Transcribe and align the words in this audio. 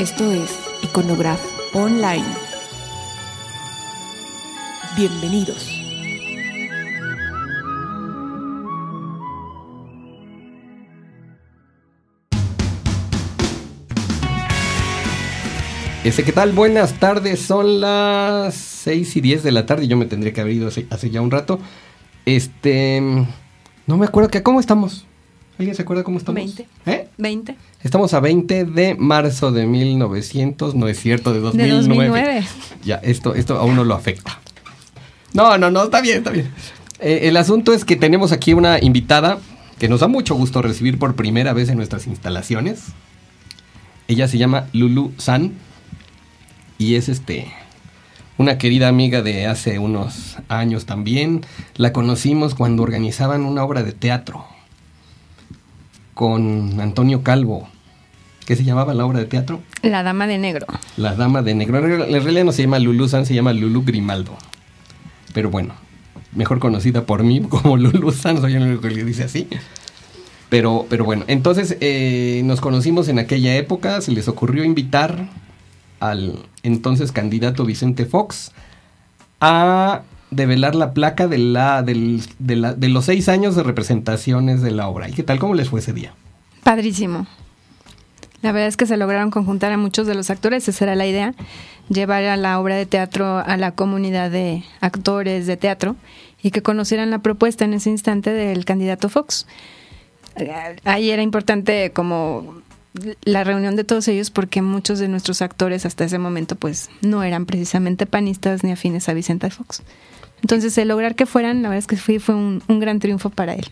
Esto 0.00 0.32
es 0.32 0.58
Iconograph 0.82 1.42
Online. 1.74 2.24
Bienvenidos. 4.96 5.68
Ese, 16.02 16.24
¿qué 16.24 16.32
tal? 16.32 16.52
Buenas 16.52 16.94
tardes, 16.94 17.42
son 17.42 17.82
las 17.82 18.54
6 18.54 19.16
y 19.16 19.20
10 19.20 19.42
de 19.42 19.52
la 19.52 19.66
tarde. 19.66 19.86
Yo 19.86 19.98
me 19.98 20.06
tendría 20.06 20.32
que 20.32 20.40
haber 20.40 20.54
ido 20.54 20.68
hace, 20.68 20.86
hace 20.88 21.10
ya 21.10 21.20
un 21.20 21.30
rato. 21.30 21.60
Este. 22.24 23.02
No 23.86 23.98
me 23.98 24.06
acuerdo 24.06 24.30
que. 24.30 24.42
¿Cómo 24.42 24.60
estamos? 24.60 25.04
¿Alguien 25.60 25.76
se 25.76 25.82
acuerda 25.82 26.02
cómo 26.04 26.16
estamos? 26.16 26.42
20. 26.42 26.66
¿Eh? 26.86 27.08
20. 27.18 27.54
Estamos 27.82 28.14
a 28.14 28.20
20 28.20 28.64
de 28.64 28.94
marzo 28.94 29.52
de 29.52 29.66
1900, 29.66 30.74
no 30.74 30.88
es 30.88 30.98
cierto, 30.98 31.34
de 31.34 31.40
2009. 31.40 31.68
De 31.68 31.76
2009. 31.76 32.46
Ya, 32.82 32.94
esto, 33.02 33.34
esto 33.34 33.58
a 33.58 33.64
uno 33.64 33.84
lo 33.84 33.94
afecta. 33.94 34.40
No, 35.34 35.58
no, 35.58 35.70
no, 35.70 35.84
está 35.84 36.00
bien, 36.00 36.16
está 36.16 36.30
bien. 36.30 36.50
Eh, 36.98 37.28
el 37.28 37.36
asunto 37.36 37.74
es 37.74 37.84
que 37.84 37.96
tenemos 37.96 38.32
aquí 38.32 38.54
una 38.54 38.82
invitada 38.82 39.38
que 39.78 39.90
nos 39.90 40.00
da 40.00 40.08
mucho 40.08 40.34
gusto 40.34 40.62
recibir 40.62 40.98
por 40.98 41.14
primera 41.14 41.52
vez 41.52 41.68
en 41.68 41.76
nuestras 41.76 42.06
instalaciones. 42.06 42.84
Ella 44.08 44.28
se 44.28 44.38
llama 44.38 44.66
Lulu 44.72 45.12
San 45.18 45.52
y 46.78 46.94
es 46.94 47.10
este 47.10 47.52
una 48.38 48.56
querida 48.56 48.88
amiga 48.88 49.20
de 49.20 49.44
hace 49.44 49.78
unos 49.78 50.38
años 50.48 50.86
también. 50.86 51.42
La 51.76 51.92
conocimos 51.92 52.54
cuando 52.54 52.82
organizaban 52.82 53.44
una 53.44 53.62
obra 53.62 53.82
de 53.82 53.92
teatro 53.92 54.46
con 56.20 56.78
Antonio 56.82 57.22
Calvo. 57.22 57.66
¿Qué 58.44 58.54
se 58.54 58.62
llamaba 58.62 58.92
la 58.92 59.06
obra 59.06 59.20
de 59.20 59.24
teatro? 59.24 59.62
La 59.80 60.02
Dama 60.02 60.26
de 60.26 60.36
Negro. 60.36 60.66
La 60.98 61.14
Dama 61.14 61.40
de 61.40 61.54
Negro. 61.54 61.78
En 61.78 62.22
realidad 62.22 62.44
no 62.44 62.52
se 62.52 62.60
llama 62.60 62.78
Lulu 62.78 63.08
San, 63.08 63.24
se 63.24 63.32
llama 63.32 63.54
Lulu 63.54 63.84
Grimaldo. 63.84 64.36
Pero 65.32 65.48
bueno, 65.48 65.72
mejor 66.34 66.58
conocida 66.58 67.06
por 67.06 67.22
mí 67.22 67.40
como 67.48 67.78
Lulu 67.78 68.12
San, 68.12 68.38
soy 68.38 68.52
el 68.52 68.64
único 68.64 68.82
que 68.82 68.90
le 68.90 69.02
dice 69.02 69.24
así. 69.24 69.48
Pero, 70.50 70.84
pero 70.90 71.06
bueno, 71.06 71.24
entonces 71.26 71.78
eh, 71.80 72.42
nos 72.44 72.60
conocimos 72.60 73.08
en 73.08 73.18
aquella 73.18 73.56
época, 73.56 74.02
se 74.02 74.12
les 74.12 74.28
ocurrió 74.28 74.62
invitar 74.62 75.26
al 76.00 76.34
entonces 76.62 77.12
candidato 77.12 77.64
Vicente 77.64 78.04
Fox 78.04 78.52
a 79.40 80.02
develar 80.30 80.74
la 80.74 80.92
placa 80.92 81.26
de, 81.28 81.38
la, 81.38 81.82
del- 81.82 82.22
de, 82.38 82.56
la- 82.56 82.74
de 82.74 82.88
los 82.88 83.04
seis 83.06 83.28
años 83.28 83.56
de 83.56 83.62
representaciones 83.62 84.62
de 84.62 84.70
la 84.70 84.88
obra. 84.88 85.08
¿Y 85.08 85.12
qué 85.12 85.22
tal? 85.22 85.38
¿Cómo 85.38 85.54
les 85.54 85.68
fue 85.70 85.80
ese 85.80 85.92
día? 85.92 86.12
Padrísimo. 86.62 87.26
La 88.42 88.52
verdad 88.52 88.68
es 88.68 88.76
que 88.76 88.86
se 88.86 88.96
lograron 88.96 89.30
conjuntar 89.30 89.70
a 89.72 89.76
muchos 89.76 90.06
de 90.06 90.14
los 90.14 90.30
actores, 90.30 90.66
esa 90.68 90.84
era 90.84 90.94
la 90.94 91.06
idea, 91.06 91.34
llevar 91.90 92.24
a 92.24 92.36
la 92.36 92.58
obra 92.58 92.76
de 92.76 92.86
teatro 92.86 93.38
a 93.38 93.56
la 93.58 93.72
comunidad 93.72 94.30
de 94.30 94.64
actores 94.80 95.46
de 95.46 95.56
teatro 95.58 95.96
y 96.42 96.50
que 96.50 96.62
conocieran 96.62 97.10
la 97.10 97.18
propuesta 97.18 97.66
en 97.66 97.74
ese 97.74 97.90
instante 97.90 98.30
del 98.32 98.64
candidato 98.64 99.08
Fox. 99.10 99.46
Ahí 100.84 101.10
era 101.10 101.22
importante 101.22 101.90
como 101.92 102.62
la 103.24 103.44
reunión 103.44 103.76
de 103.76 103.84
todos 103.84 104.08
ellos 104.08 104.30
porque 104.30 104.62
muchos 104.62 104.98
de 104.98 105.08
nuestros 105.08 105.42
actores 105.42 105.84
hasta 105.84 106.04
ese 106.04 106.18
momento 106.18 106.56
pues 106.56 106.88
no 107.02 107.22
eran 107.22 107.44
precisamente 107.46 108.06
panistas 108.06 108.64
ni 108.64 108.72
afines 108.72 109.08
a 109.08 109.12
Vicente 109.12 109.50
Fox. 109.50 109.82
Entonces 110.42 110.76
el 110.78 110.88
lograr 110.88 111.14
que 111.14 111.26
fueran, 111.26 111.62
la 111.62 111.68
verdad 111.68 111.78
es 111.78 111.86
que 111.86 111.96
fue, 111.96 112.18
fue 112.20 112.34
un, 112.34 112.62
un 112.68 112.80
gran 112.80 112.98
triunfo 112.98 113.30
para 113.30 113.54
él. 113.54 113.66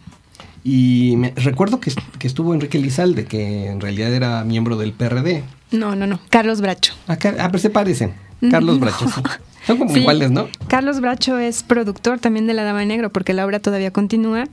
Y 0.65 1.15
me, 1.17 1.33
recuerdo 1.37 1.81
que, 1.81 1.93
que 2.19 2.27
estuvo 2.27 2.53
Enrique 2.53 2.79
Lizalde, 2.79 3.25
que 3.25 3.67
en 3.67 3.81
realidad 3.81 4.13
era 4.13 4.45
miembro 4.45 4.77
del 4.77 4.93
PRD. 4.93 5.45
No, 5.71 5.95
no, 5.97 6.07
no, 6.07 6.21
Carlos 6.31 6.61
Bracho. 6.61 6.95
Ah, 7.07 7.17
ah, 7.39 7.49
pero 7.49 7.59
se 7.59 7.71
parecen. 7.71 8.13
Carlos 8.51 8.75
No. 8.79 8.81
Bracho, 8.81 9.07
sí. 9.09 9.21
Son 9.67 9.79
como 9.79 9.91
Sí. 9.95 10.01
iguales, 10.01 10.31
¿no? 10.31 10.49
Carlos 10.69 11.01
Bracho 11.01 11.39
es 11.39 11.63
productor 11.63 12.19
también 12.19 12.47
de 12.47 12.55
La 12.55 12.65
Dama 12.65 12.81
de 12.81 12.87
Negro 12.87 13.11
porque 13.11 13.33
la 13.35 13.47
obra 13.47 13.61
todavía 13.61 13.91
continúa 13.93 14.45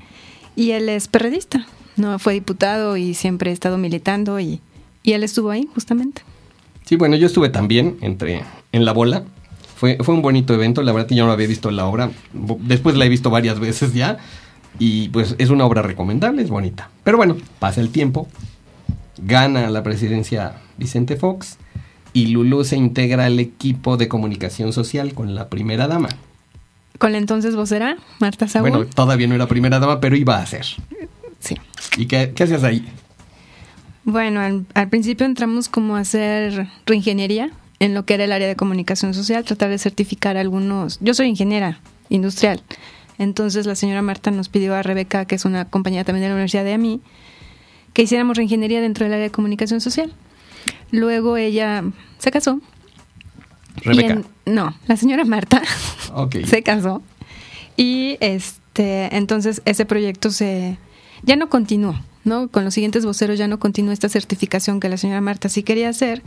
y 0.55 0.71
él 0.71 0.89
es 0.89 1.07
perredista. 1.07 1.65
No 1.97 2.17
fue 2.19 2.33
diputado 2.33 2.97
y 2.97 3.13
siempre 3.13 3.49
ha 3.51 3.53
estado 3.53 3.77
militando 3.77 4.39
y, 4.39 4.61
y 5.03 5.13
él 5.13 5.23
estuvo 5.23 5.49
ahí 5.49 5.67
justamente. 5.73 6.21
Sí, 6.85 6.95
bueno, 6.97 7.15
yo 7.15 7.27
estuve 7.27 7.49
también 7.49 7.97
entre, 8.01 8.43
en 8.71 8.85
La 8.85 8.91
Bola. 8.91 9.23
Fue, 9.75 9.97
fue 10.01 10.15
un 10.15 10.21
bonito 10.21 10.53
evento, 10.53 10.81
la 10.81 10.93
verdad 10.93 11.07
que 11.07 11.15
yo 11.15 11.25
no 11.25 11.31
había 11.33 11.47
visto 11.47 11.69
la 11.69 11.85
obra. 11.85 12.09
Después 12.33 12.95
la 12.95 13.05
he 13.05 13.09
visto 13.09 13.29
varias 13.29 13.59
veces 13.59 13.93
ya. 13.93 14.17
Y 14.79 15.09
pues 15.09 15.35
es 15.37 15.49
una 15.49 15.65
obra 15.65 15.81
recomendable, 15.81 16.41
es 16.41 16.49
bonita. 16.49 16.89
Pero 17.03 17.17
bueno, 17.17 17.37
pasa 17.59 17.81
el 17.81 17.89
tiempo. 17.89 18.27
Gana 19.17 19.69
la 19.69 19.83
presidencia 19.83 20.57
Vicente 20.77 21.15
Fox. 21.15 21.57
Y 22.13 22.27
Lulu 22.27 22.63
se 22.63 22.77
integra 22.77 23.25
al 23.25 23.39
equipo 23.39 23.97
de 23.97 24.07
comunicación 24.07 24.71
social 24.71 25.13
con 25.13 25.35
la 25.35 25.49
primera 25.49 25.87
dama. 25.87 26.09
Con 26.97 27.11
la 27.11 27.17
entonces 27.17 27.55
vocera, 27.55 27.97
Marta 28.19 28.47
Saúl. 28.47 28.69
Bueno, 28.69 28.85
todavía 28.85 29.27
no 29.27 29.35
era 29.35 29.47
primera 29.47 29.79
dama, 29.79 29.99
pero 29.99 30.15
iba 30.15 30.37
a 30.37 30.45
ser. 30.45 30.65
sí. 31.39 31.57
¿Y 31.97 32.05
qué, 32.05 32.31
qué 32.33 32.43
hacías 32.43 32.63
ahí? 32.63 32.87
Bueno, 34.05 34.39
al, 34.39 34.65
al 34.73 34.87
principio 34.87 35.25
entramos 35.25 35.67
como 35.67 35.97
a 35.97 35.99
hacer 35.99 36.67
reingeniería 36.85 37.51
en 37.79 37.93
lo 37.93 38.05
que 38.05 38.13
era 38.15 38.23
el 38.23 38.31
área 38.31 38.47
de 38.47 38.55
comunicación 38.55 39.13
social, 39.13 39.43
tratar 39.43 39.69
de 39.69 39.77
certificar 39.77 40.37
algunos... 40.37 40.97
Yo 41.01 41.13
soy 41.13 41.27
ingeniera 41.27 41.79
industrial, 42.09 42.61
entonces 43.17 43.65
la 43.65 43.75
señora 43.75 44.01
Marta 44.01 44.31
nos 44.31 44.49
pidió 44.49 44.75
a 44.75 44.83
Rebeca, 44.83 45.25
que 45.25 45.35
es 45.35 45.45
una 45.45 45.65
compañera 45.65 46.03
también 46.03 46.23
de 46.23 46.29
la 46.29 46.35
Universidad 46.35 46.63
de 46.63 46.73
AMI, 46.73 47.01
que 47.93 48.01
hiciéramos 48.03 48.37
reingeniería 48.37 48.81
dentro 48.81 49.05
del 49.05 49.13
área 49.13 49.23
de 49.25 49.31
comunicación 49.31 49.81
social. 49.81 50.13
Luego 50.91 51.37
ella 51.37 51.83
se 52.17 52.31
casó. 52.31 52.59
Rebeca. 53.77 54.13
en- 54.13 54.25
no, 54.45 54.75
la 54.87 54.95
señora 54.97 55.25
Marta 55.25 55.61
Ok. 56.13 56.37
se 56.45 56.63
casó 56.63 57.01
y 57.75 58.17
este 58.21 59.13
entonces 59.15 59.61
ese 59.65 59.85
proyecto 59.85 60.31
se 60.31 60.77
ya 61.23 61.35
no 61.35 61.49
continuó 61.49 61.95
no 62.25 62.49
con 62.49 62.65
los 62.65 62.73
siguientes 62.73 63.05
voceros 63.05 63.37
ya 63.39 63.47
no 63.47 63.59
continuó 63.59 63.93
esta 63.93 64.09
certificación 64.09 64.79
que 64.79 64.89
la 64.89 64.97
señora 64.97 65.21
Marta 65.21 65.47
sí 65.47 65.63
quería 65.63 65.89
hacer. 65.89 66.21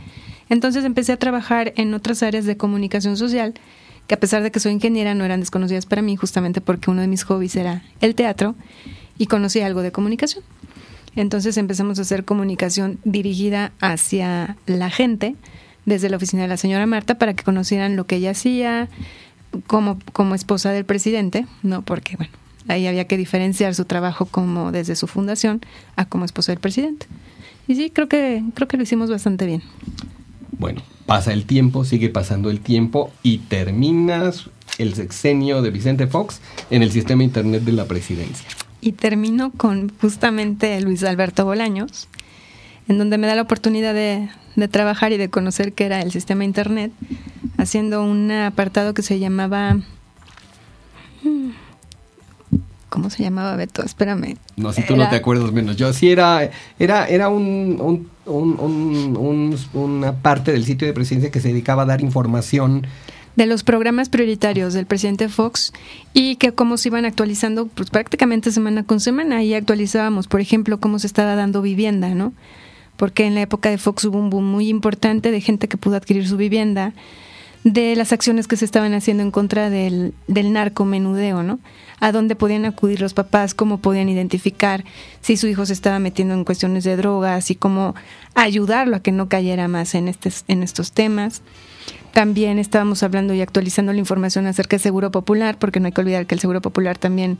Entonces 0.49 0.85
empecé 0.85 1.11
a 1.11 1.17
trabajar 1.17 1.73
en 1.75 1.93
otras 1.93 2.23
áreas 2.23 2.45
de 2.45 2.57
comunicación 2.57 3.17
social 3.17 3.53
que 4.07 4.15
a 4.15 4.19
pesar 4.19 4.41
de 4.41 4.51
que 4.51 4.59
soy 4.59 4.71
ingeniera 4.71 5.13
no 5.13 5.23
eran 5.23 5.39
desconocidas 5.39 5.85
para 5.85 6.01
mí 6.01 6.15
justamente 6.15 6.61
porque 6.61 6.89
uno 6.89 7.01
de 7.01 7.07
mis 7.07 7.23
hobbies 7.23 7.55
era 7.55 7.83
el 8.01 8.15
teatro 8.15 8.55
y 9.19 9.27
conocí 9.27 9.61
algo 9.61 9.83
de 9.83 9.91
comunicación. 9.91 10.43
Entonces 11.15 11.57
empezamos 11.57 11.99
a 11.99 12.03
hacer 12.03 12.25
comunicación 12.25 12.99
dirigida 13.03 13.71
hacia 13.79 14.57
la 14.65 14.89
gente 14.89 15.35
desde 15.85 16.09
la 16.09 16.17
oficina 16.17 16.43
de 16.43 16.47
la 16.47 16.57
señora 16.57 16.85
Marta 16.85 17.17
para 17.17 17.33
que 17.33 17.43
conocieran 17.43 17.95
lo 17.95 18.05
que 18.05 18.15
ella 18.15 18.31
hacía 18.31 18.89
como, 19.67 19.99
como 20.13 20.35
esposa 20.35 20.71
del 20.71 20.85
presidente, 20.85 21.45
¿no? 21.63 21.81
Porque, 21.81 22.15
bueno, 22.15 22.31
ahí 22.69 22.87
había 22.87 23.05
que 23.05 23.17
diferenciar 23.17 23.75
su 23.75 23.85
trabajo 23.85 24.25
como 24.25 24.71
desde 24.71 24.95
su 24.95 25.07
fundación 25.07 25.61
a 25.95 26.05
como 26.05 26.25
esposa 26.25 26.51
del 26.51 26.59
presidente. 26.59 27.07
Y 27.67 27.75
sí, 27.75 27.89
creo 27.89 28.07
que, 28.07 28.43
creo 28.53 28.67
que 28.67 28.77
lo 28.77 28.83
hicimos 28.83 29.09
bastante 29.09 29.45
bien. 29.45 29.61
Bueno, 30.57 30.81
pasa 31.05 31.33
el 31.33 31.45
tiempo, 31.45 31.83
sigue 31.83 32.09
pasando 32.09 32.49
el 32.49 32.61
tiempo 32.61 33.11
y 33.23 33.39
terminas 33.39 34.49
el 34.77 34.93
sexenio 34.93 35.61
de 35.61 35.71
Vicente 35.71 36.07
Fox 36.07 36.41
en 36.69 36.83
el 36.83 36.91
sistema 36.91 37.23
internet 37.23 37.63
de 37.63 37.71
la 37.73 37.85
presidencia. 37.85 38.47
Y 38.81 38.93
termino 38.93 39.51
con 39.51 39.91
justamente 39.99 40.79
Luis 40.81 41.03
Alberto 41.03 41.45
Bolaños, 41.45 42.07
en 42.87 42.97
donde 42.97 43.17
me 43.17 43.27
da 43.27 43.35
la 43.35 43.41
oportunidad 43.41 43.93
de, 43.93 44.29
de 44.55 44.67
trabajar 44.67 45.11
y 45.11 45.17
de 45.17 45.29
conocer 45.29 45.73
qué 45.73 45.85
era 45.85 46.01
el 46.01 46.11
sistema 46.11 46.43
Internet, 46.43 46.91
haciendo 47.57 48.03
un 48.03 48.31
apartado 48.31 48.93
que 48.93 49.01
se 49.01 49.19
llamaba... 49.19 49.75
mm, 51.23 51.49
¿Cómo 52.99 53.09
se 53.09 53.23
llamaba, 53.23 53.55
Beto? 53.55 53.81
Espérame. 53.81 54.35
No, 54.57 54.73
si 54.73 54.81
tú 54.85 54.97
no 54.97 55.09
te 55.09 55.15
acuerdas 55.15 55.53
menos. 55.53 55.77
Yo 55.77 55.93
sí 55.93 56.09
era, 56.11 56.49
era, 56.77 57.07
era 57.07 57.29
un- 57.29 58.09
una 59.73 60.13
parte 60.21 60.51
del 60.51 60.65
sitio 60.65 60.85
de 60.85 60.93
presidencia 60.93 61.31
que 61.31 61.39
se 61.39 61.47
dedicaba 61.49 61.83
a 61.83 61.85
dar 61.85 62.01
información. 62.01 62.85
de 63.35 63.45
los 63.45 63.63
programas 63.63 64.09
prioritarios 64.09 64.73
del 64.73 64.85
presidente 64.85 65.29
Fox 65.29 65.71
y 66.13 66.35
que 66.35 66.51
cómo 66.51 66.75
se 66.75 66.89
iban 66.89 67.05
actualizando 67.05 67.67
pues 67.67 67.89
prácticamente 67.89 68.51
semana 68.51 68.83
con 68.83 68.99
semana 68.99 69.41
y 69.43 69.53
actualizábamos, 69.53 70.27
por 70.27 70.41
ejemplo, 70.41 70.81
cómo 70.81 70.99
se 70.99 71.07
estaba 71.07 71.35
dando 71.35 71.61
vivienda, 71.61 72.09
¿no? 72.13 72.33
Porque 72.97 73.25
en 73.25 73.35
la 73.35 73.41
época 73.41 73.69
de 73.69 73.77
Fox 73.77 74.03
hubo 74.03 74.19
un 74.19 74.29
boom 74.29 74.43
muy 74.43 74.67
importante 74.67 75.31
de 75.31 75.39
gente 75.39 75.69
que 75.69 75.77
pudo 75.77 75.95
adquirir 75.95 76.27
su 76.27 76.35
vivienda, 76.35 76.91
de 77.63 77.95
las 77.95 78.11
acciones 78.11 78.45
que 78.47 78.57
se 78.57 78.65
estaban 78.65 78.93
haciendo 78.93 79.23
en 79.23 79.31
contra 79.31 79.69
del, 79.69 80.13
del 80.27 80.51
narcomenudeo, 80.51 81.41
¿no? 81.41 81.59
A 81.99 82.11
dónde 82.11 82.35
podían 82.35 82.65
acudir 82.65 83.01
los 83.01 83.13
papás, 83.13 83.53
cómo 83.53 83.79
podían 83.79 84.09
identificar 84.09 84.83
si 85.21 85.37
su 85.37 85.47
hijo 85.47 85.65
se 85.65 85.73
estaba 85.73 85.99
metiendo 85.99 86.33
en 86.33 86.43
cuestiones 86.45 86.83
de 86.83 86.95
drogas 86.95 87.51
y 87.51 87.55
cómo 87.55 87.95
ayudarlo 88.35 88.95
a 88.95 88.99
que 89.01 89.11
no 89.11 89.27
cayera 89.29 89.67
más 89.67 89.95
en, 89.95 90.07
estes- 90.07 90.43
en 90.47 90.63
estos 90.63 90.91
temas. 90.91 91.41
También 92.13 92.57
estábamos 92.57 93.03
hablando 93.03 93.33
y 93.33 93.41
actualizando 93.41 93.93
la 93.93 93.99
información 93.99 94.47
acerca 94.47 94.75
del 94.77 94.81
Seguro 94.81 95.11
Popular, 95.11 95.57
porque 95.59 95.79
no 95.79 95.87
hay 95.87 95.91
que 95.91 96.01
olvidar 96.01 96.25
que 96.25 96.35
el 96.35 96.41
Seguro 96.41 96.61
Popular 96.61 96.97
también 96.97 97.37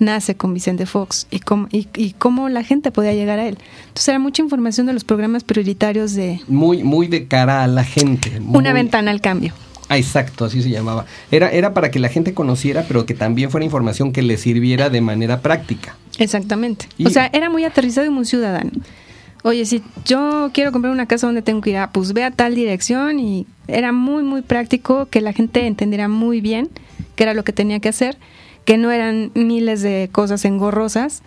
nace 0.00 0.36
con 0.36 0.54
Vicente 0.54 0.86
Fox 0.86 1.26
y 1.30 1.40
cómo, 1.40 1.68
y, 1.72 2.12
cómo 2.18 2.48
la 2.48 2.62
gente 2.62 2.90
podía 2.92 3.12
llegar 3.14 3.38
a 3.40 3.46
él. 3.48 3.58
Entonces 3.88 4.08
era 4.08 4.18
mucha 4.18 4.42
información 4.42 4.86
de 4.86 4.92
los 4.92 5.04
programas 5.04 5.44
prioritarios 5.44 6.14
de... 6.14 6.40
Muy, 6.48 6.82
muy 6.84 7.08
de 7.08 7.26
cara 7.26 7.62
a 7.64 7.66
la 7.66 7.84
gente. 7.84 8.40
Una 8.46 8.72
ventana 8.72 9.10
al 9.10 9.20
cambio. 9.20 9.54
Ah, 9.88 9.96
exacto, 9.96 10.44
así 10.44 10.62
se 10.62 10.70
llamaba. 10.70 11.06
Era, 11.30 11.50
era 11.50 11.72
para 11.72 11.90
que 11.90 11.98
la 11.98 12.08
gente 12.08 12.34
conociera, 12.34 12.84
pero 12.86 13.06
que 13.06 13.14
también 13.14 13.50
fuera 13.50 13.64
información 13.64 14.12
que 14.12 14.22
le 14.22 14.36
sirviera 14.36 14.90
de 14.90 15.00
manera 15.00 15.40
práctica. 15.40 15.96
Exactamente. 16.18 16.86
o 17.04 17.10
sea, 17.10 17.30
era 17.32 17.48
muy 17.48 17.64
aterrizado 17.64 18.06
y 18.06 18.10
muy 18.10 18.24
ciudadano. 18.24 18.70
Oye, 19.44 19.64
si 19.64 19.82
yo 20.04 20.50
quiero 20.52 20.72
comprar 20.72 20.92
una 20.92 21.06
casa 21.06 21.26
donde 21.26 21.42
tengo 21.42 21.60
que 21.60 21.70
ir, 21.70 21.76
a, 21.76 21.90
pues 21.90 22.12
ve 22.12 22.24
a 22.24 22.30
tal 22.30 22.54
dirección 22.54 23.20
y 23.20 23.46
era 23.68 23.92
muy, 23.92 24.22
muy 24.22 24.42
práctico 24.42 25.06
que 25.06 25.20
la 25.20 25.32
gente 25.32 25.66
entendiera 25.66 26.08
muy 26.08 26.40
bien 26.40 26.68
qué 27.14 27.22
era 27.22 27.34
lo 27.34 27.44
que 27.44 27.52
tenía 27.52 27.78
que 27.80 27.88
hacer, 27.88 28.18
que 28.64 28.76
no 28.76 28.90
eran 28.90 29.30
miles 29.34 29.80
de 29.80 30.08
cosas 30.12 30.44
engorrosas 30.44 31.22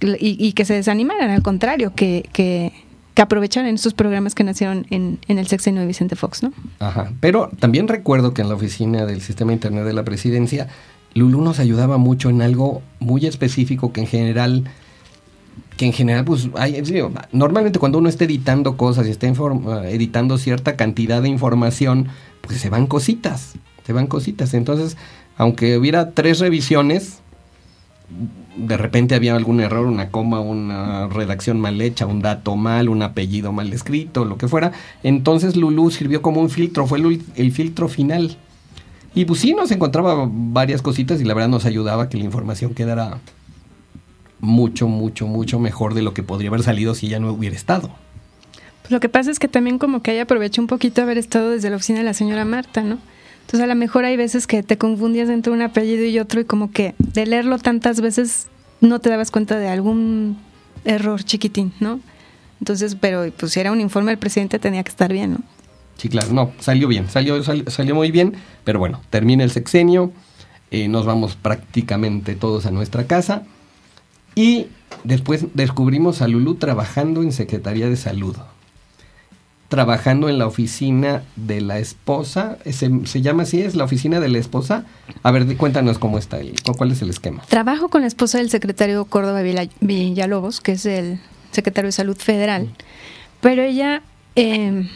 y, 0.00 0.36
y 0.38 0.52
que 0.52 0.64
se 0.64 0.74
desanimaran, 0.74 1.30
al 1.30 1.42
contrario, 1.42 1.94
que, 1.94 2.28
que, 2.32 2.72
que 3.14 3.22
aprovecharan 3.22 3.72
estos 3.72 3.94
programas 3.94 4.34
que 4.34 4.44
nacieron 4.44 4.86
en, 4.90 5.18
en, 5.28 5.38
el 5.38 5.46
sexenio 5.46 5.80
de 5.80 5.86
Vicente 5.86 6.16
Fox, 6.16 6.42
¿no? 6.42 6.52
Ajá, 6.80 7.12
pero 7.20 7.48
también 7.60 7.86
recuerdo 7.88 8.34
que 8.34 8.42
en 8.42 8.48
la 8.48 8.56
oficina 8.56 9.06
del 9.06 9.20
Sistema 9.20 9.52
Internet 9.52 9.84
de 9.84 9.92
la 9.92 10.04
Presidencia, 10.04 10.68
Lulu 11.14 11.40
nos 11.42 11.60
ayudaba 11.60 11.96
mucho 11.96 12.28
en 12.28 12.42
algo 12.42 12.82
muy 12.98 13.24
específico 13.26 13.92
que 13.92 14.00
en 14.00 14.06
general 14.08 14.64
que 15.76 15.86
en 15.86 15.92
general, 15.92 16.24
pues, 16.24 16.48
hay, 16.56 16.80
normalmente 17.32 17.78
cuando 17.78 17.98
uno 17.98 18.08
está 18.08 18.24
editando 18.24 18.76
cosas 18.76 19.06
y 19.06 19.10
está 19.10 19.26
editando 19.26 20.38
cierta 20.38 20.76
cantidad 20.76 21.20
de 21.22 21.28
información, 21.28 22.08
pues 22.42 22.60
se 22.60 22.70
van 22.70 22.86
cositas, 22.86 23.54
se 23.84 23.92
van 23.92 24.06
cositas. 24.06 24.54
Entonces, 24.54 24.96
aunque 25.36 25.76
hubiera 25.76 26.12
tres 26.12 26.38
revisiones, 26.38 27.20
de 28.56 28.76
repente 28.76 29.14
había 29.14 29.34
algún 29.34 29.60
error, 29.60 29.86
una 29.86 30.10
coma, 30.10 30.40
una 30.40 31.08
redacción 31.08 31.60
mal 31.60 31.80
hecha, 31.80 32.06
un 32.06 32.22
dato 32.22 32.56
mal, 32.56 32.88
un 32.88 33.02
apellido 33.02 33.52
mal 33.52 33.72
escrito, 33.72 34.24
lo 34.24 34.38
que 34.38 34.48
fuera. 34.48 34.72
Entonces 35.02 35.56
Lulu 35.56 35.90
sirvió 35.90 36.22
como 36.22 36.40
un 36.40 36.50
filtro, 36.50 36.86
fue 36.86 36.98
el, 36.98 37.22
el 37.36 37.52
filtro 37.52 37.88
final. 37.88 38.36
Y 39.14 39.24
pues 39.26 39.40
sí, 39.40 39.54
nos 39.54 39.70
encontraba 39.70 40.28
varias 40.28 40.82
cositas 40.82 41.20
y 41.20 41.24
la 41.24 41.34
verdad 41.34 41.48
nos 41.48 41.64
ayudaba 41.64 42.04
a 42.04 42.08
que 42.08 42.18
la 42.18 42.24
información 42.24 42.74
quedara 42.74 43.18
mucho, 44.40 44.88
mucho, 44.88 45.26
mucho 45.26 45.58
mejor 45.58 45.94
de 45.94 46.02
lo 46.02 46.14
que 46.14 46.22
podría 46.22 46.50
haber 46.50 46.62
salido 46.62 46.94
si 46.94 47.08
ya 47.08 47.20
no 47.20 47.32
hubiera 47.32 47.56
estado. 47.56 47.90
Pues 48.82 48.90
lo 48.90 49.00
que 49.00 49.08
pasa 49.08 49.30
es 49.30 49.38
que 49.38 49.48
también 49.48 49.78
como 49.78 50.02
que 50.02 50.12
ella 50.12 50.24
aprovechó 50.24 50.60
un 50.60 50.68
poquito 50.68 51.00
haber 51.00 51.16
estado 51.16 51.50
desde 51.50 51.70
la 51.70 51.76
oficina 51.76 52.00
de 52.00 52.04
la 52.04 52.12
señora 52.12 52.44
Marta, 52.44 52.82
¿no? 52.82 52.98
Entonces 53.44 53.60
a 53.60 53.66
lo 53.66 53.74
mejor 53.74 54.04
hay 54.04 54.16
veces 54.16 54.46
que 54.46 54.62
te 54.62 54.78
confundías 54.78 55.28
entre 55.28 55.52
un 55.52 55.62
apellido 55.62 56.04
y 56.04 56.18
otro 56.18 56.40
y 56.40 56.44
como 56.44 56.72
que 56.72 56.94
de 56.98 57.26
leerlo 57.26 57.58
tantas 57.58 58.00
veces 58.00 58.48
no 58.80 59.00
te 59.00 59.10
dabas 59.10 59.30
cuenta 59.30 59.58
de 59.58 59.68
algún 59.68 60.38
error 60.84 61.22
chiquitín, 61.22 61.72
¿no? 61.78 62.00
Entonces, 62.60 62.96
pero 62.98 63.30
pues 63.38 63.52
si 63.52 63.60
era 63.60 63.72
un 63.72 63.80
informe 63.80 64.10
del 64.10 64.18
presidente 64.18 64.58
tenía 64.58 64.82
que 64.82 64.90
estar 64.90 65.12
bien, 65.12 65.32
¿no? 65.32 65.38
Sí, 65.98 66.08
claro, 66.08 66.32
no, 66.32 66.52
salió 66.58 66.88
bien, 66.88 67.08
salió, 67.08 67.94
muy 67.94 68.10
bien, 68.10 68.34
pero 68.64 68.78
bueno, 68.78 69.00
termina 69.10 69.44
el 69.44 69.50
sexenio, 69.50 70.12
eh, 70.70 70.88
nos 70.88 71.06
vamos 71.06 71.36
prácticamente 71.36 72.34
todos 72.34 72.66
a 72.66 72.70
nuestra 72.70 73.06
casa 73.06 73.44
y 74.34 74.66
después 75.04 75.46
descubrimos 75.54 76.20
a 76.20 76.28
Lulu 76.28 76.56
trabajando 76.56 77.22
en 77.22 77.32
Secretaría 77.32 77.88
de 77.88 77.96
Salud. 77.96 78.36
Trabajando 79.68 80.28
en 80.28 80.38
la 80.38 80.46
oficina 80.46 81.22
de 81.36 81.60
la 81.60 81.78
esposa. 81.78 82.58
¿Se, 82.70 83.22
llama 83.22 83.44
así? 83.44 83.60
¿Es 83.60 83.74
la 83.74 83.84
oficina 83.84 84.20
de 84.20 84.28
la 84.28 84.38
esposa? 84.38 84.84
A 85.22 85.30
ver, 85.30 85.56
cuéntanos 85.56 85.98
cómo 85.98 86.18
está 86.18 86.36
ahí. 86.36 86.54
¿Cuál 86.76 86.92
es 86.92 87.02
el 87.02 87.10
esquema? 87.10 87.42
Trabajo 87.48 87.88
con 87.88 88.02
la 88.02 88.06
esposa 88.06 88.38
del 88.38 88.50
secretario 88.50 89.04
Córdoba 89.06 89.42
Villalobos, 89.80 90.60
que 90.60 90.72
es 90.72 90.86
el 90.86 91.18
secretario 91.50 91.88
de 91.88 91.92
Salud 91.92 92.16
Federal. 92.16 92.68
Pero 93.40 93.62
ella, 93.62 94.02
em, 94.36 94.88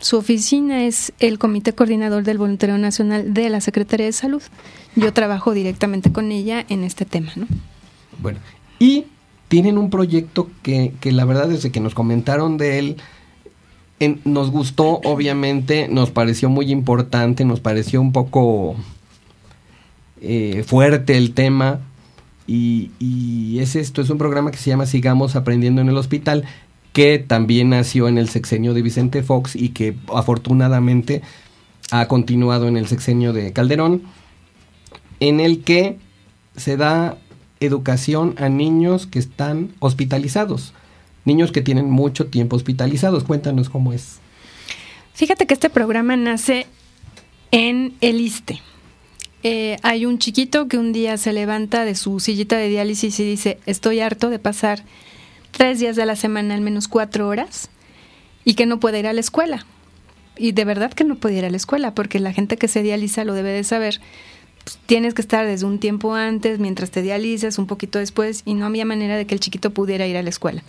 su 0.00 0.16
oficina 0.16 0.84
es 0.84 1.12
el 1.18 1.38
Comité 1.38 1.72
Coordinador 1.72 2.24
del 2.24 2.38
Voluntario 2.38 2.78
Nacional 2.78 3.34
de 3.34 3.48
la 3.50 3.60
Secretaría 3.60 4.06
de 4.06 4.12
Salud. 4.12 4.42
Yo 4.96 5.12
trabajo 5.12 5.52
directamente 5.52 6.12
con 6.12 6.30
ella 6.30 6.64
en 6.68 6.84
este 6.84 7.04
tema, 7.04 7.32
¿no? 7.36 7.46
Bueno, 8.20 8.38
y 8.78 9.06
tienen 9.48 9.78
un 9.78 9.90
proyecto 9.90 10.50
que, 10.62 10.92
que 11.00 11.12
la 11.12 11.24
verdad 11.24 11.48
desde 11.48 11.70
que 11.70 11.80
nos 11.80 11.94
comentaron 11.94 12.56
de 12.56 12.78
él, 12.78 12.96
nos 14.24 14.50
gustó, 14.50 15.00
obviamente, 15.04 15.88
nos 15.88 16.10
pareció 16.10 16.48
muy 16.48 16.70
importante, 16.70 17.44
nos 17.44 17.60
pareció 17.60 18.00
un 18.00 18.12
poco 18.12 18.76
eh, 20.20 20.64
fuerte 20.66 21.16
el 21.16 21.34
tema. 21.34 21.80
Y, 22.46 22.90
y, 22.98 23.60
es 23.60 23.74
esto, 23.76 24.02
es 24.02 24.10
un 24.10 24.18
programa 24.18 24.50
que 24.50 24.58
se 24.58 24.68
llama 24.68 24.86
Sigamos 24.86 25.34
Aprendiendo 25.36 25.80
en 25.80 25.88
el 25.88 25.96
Hospital, 25.96 26.44
que 26.92 27.18
también 27.18 27.70
nació 27.70 28.06
en 28.08 28.18
el 28.18 28.28
sexenio 28.28 28.74
de 28.74 28.82
Vicente 28.82 29.22
Fox 29.22 29.56
y 29.56 29.70
que 29.70 29.96
afortunadamente 30.12 31.22
ha 31.90 32.06
continuado 32.06 32.68
en 32.68 32.76
el 32.76 32.86
sexenio 32.86 33.32
de 33.32 33.52
Calderón, 33.52 34.02
en 35.20 35.40
el 35.40 35.62
que 35.62 35.98
se 36.56 36.76
da 36.76 37.16
educación 37.60 38.34
a 38.38 38.48
niños 38.48 39.06
que 39.06 39.18
están 39.18 39.70
hospitalizados, 39.78 40.74
niños 41.24 41.52
que 41.52 41.62
tienen 41.62 41.90
mucho 41.90 42.26
tiempo 42.26 42.56
hospitalizados. 42.56 43.24
Cuéntanos 43.24 43.70
cómo 43.70 43.92
es. 43.92 44.18
Fíjate 45.14 45.46
que 45.46 45.54
este 45.54 45.70
programa 45.70 46.16
nace 46.16 46.66
en 47.50 47.94
el 48.00 48.20
ISTE. 48.20 48.60
Eh, 49.44 49.76
hay 49.82 50.06
un 50.06 50.18
chiquito 50.18 50.68
que 50.68 50.78
un 50.78 50.92
día 50.92 51.18
se 51.18 51.32
levanta 51.32 51.84
de 51.84 51.94
su 51.94 52.18
sillita 52.18 52.56
de 52.56 52.68
diálisis 52.68 53.20
y 53.20 53.24
dice, 53.24 53.58
estoy 53.66 54.00
harto 54.00 54.30
de 54.30 54.38
pasar 54.38 54.82
tres 55.50 55.78
días 55.78 55.96
de 55.96 56.06
la 56.06 56.16
semana, 56.16 56.54
al 56.54 56.62
menos 56.62 56.88
cuatro 56.88 57.28
horas, 57.28 57.68
y 58.44 58.54
que 58.54 58.66
no 58.66 58.80
puede 58.80 59.00
ir 59.00 59.06
a 59.06 59.12
la 59.12 59.20
escuela. 59.20 59.66
Y 60.36 60.52
de 60.52 60.64
verdad 60.64 60.92
que 60.92 61.04
no 61.04 61.16
puede 61.16 61.36
ir 61.36 61.44
a 61.44 61.50
la 61.50 61.56
escuela, 61.56 61.94
porque 61.94 62.18
la 62.20 62.32
gente 62.32 62.56
que 62.56 62.68
se 62.68 62.82
dializa 62.82 63.24
lo 63.24 63.34
debe 63.34 63.50
de 63.50 63.64
saber 63.64 64.00
pues, 64.64 64.78
tienes 64.86 65.14
que 65.14 65.22
estar 65.22 65.46
desde 65.46 65.66
un 65.66 65.78
tiempo 65.78 66.14
antes, 66.14 66.58
mientras 66.58 66.90
te 66.90 67.02
dializas, 67.02 67.58
un 67.58 67.66
poquito 67.66 67.98
después, 67.98 68.42
y 68.44 68.54
no 68.54 68.66
había 68.66 68.84
manera 68.84 69.16
de 69.16 69.26
que 69.26 69.34
el 69.34 69.40
chiquito 69.40 69.70
pudiera 69.70 70.06
ir 70.06 70.16
a 70.16 70.22
la 70.22 70.30
escuela. 70.30 70.62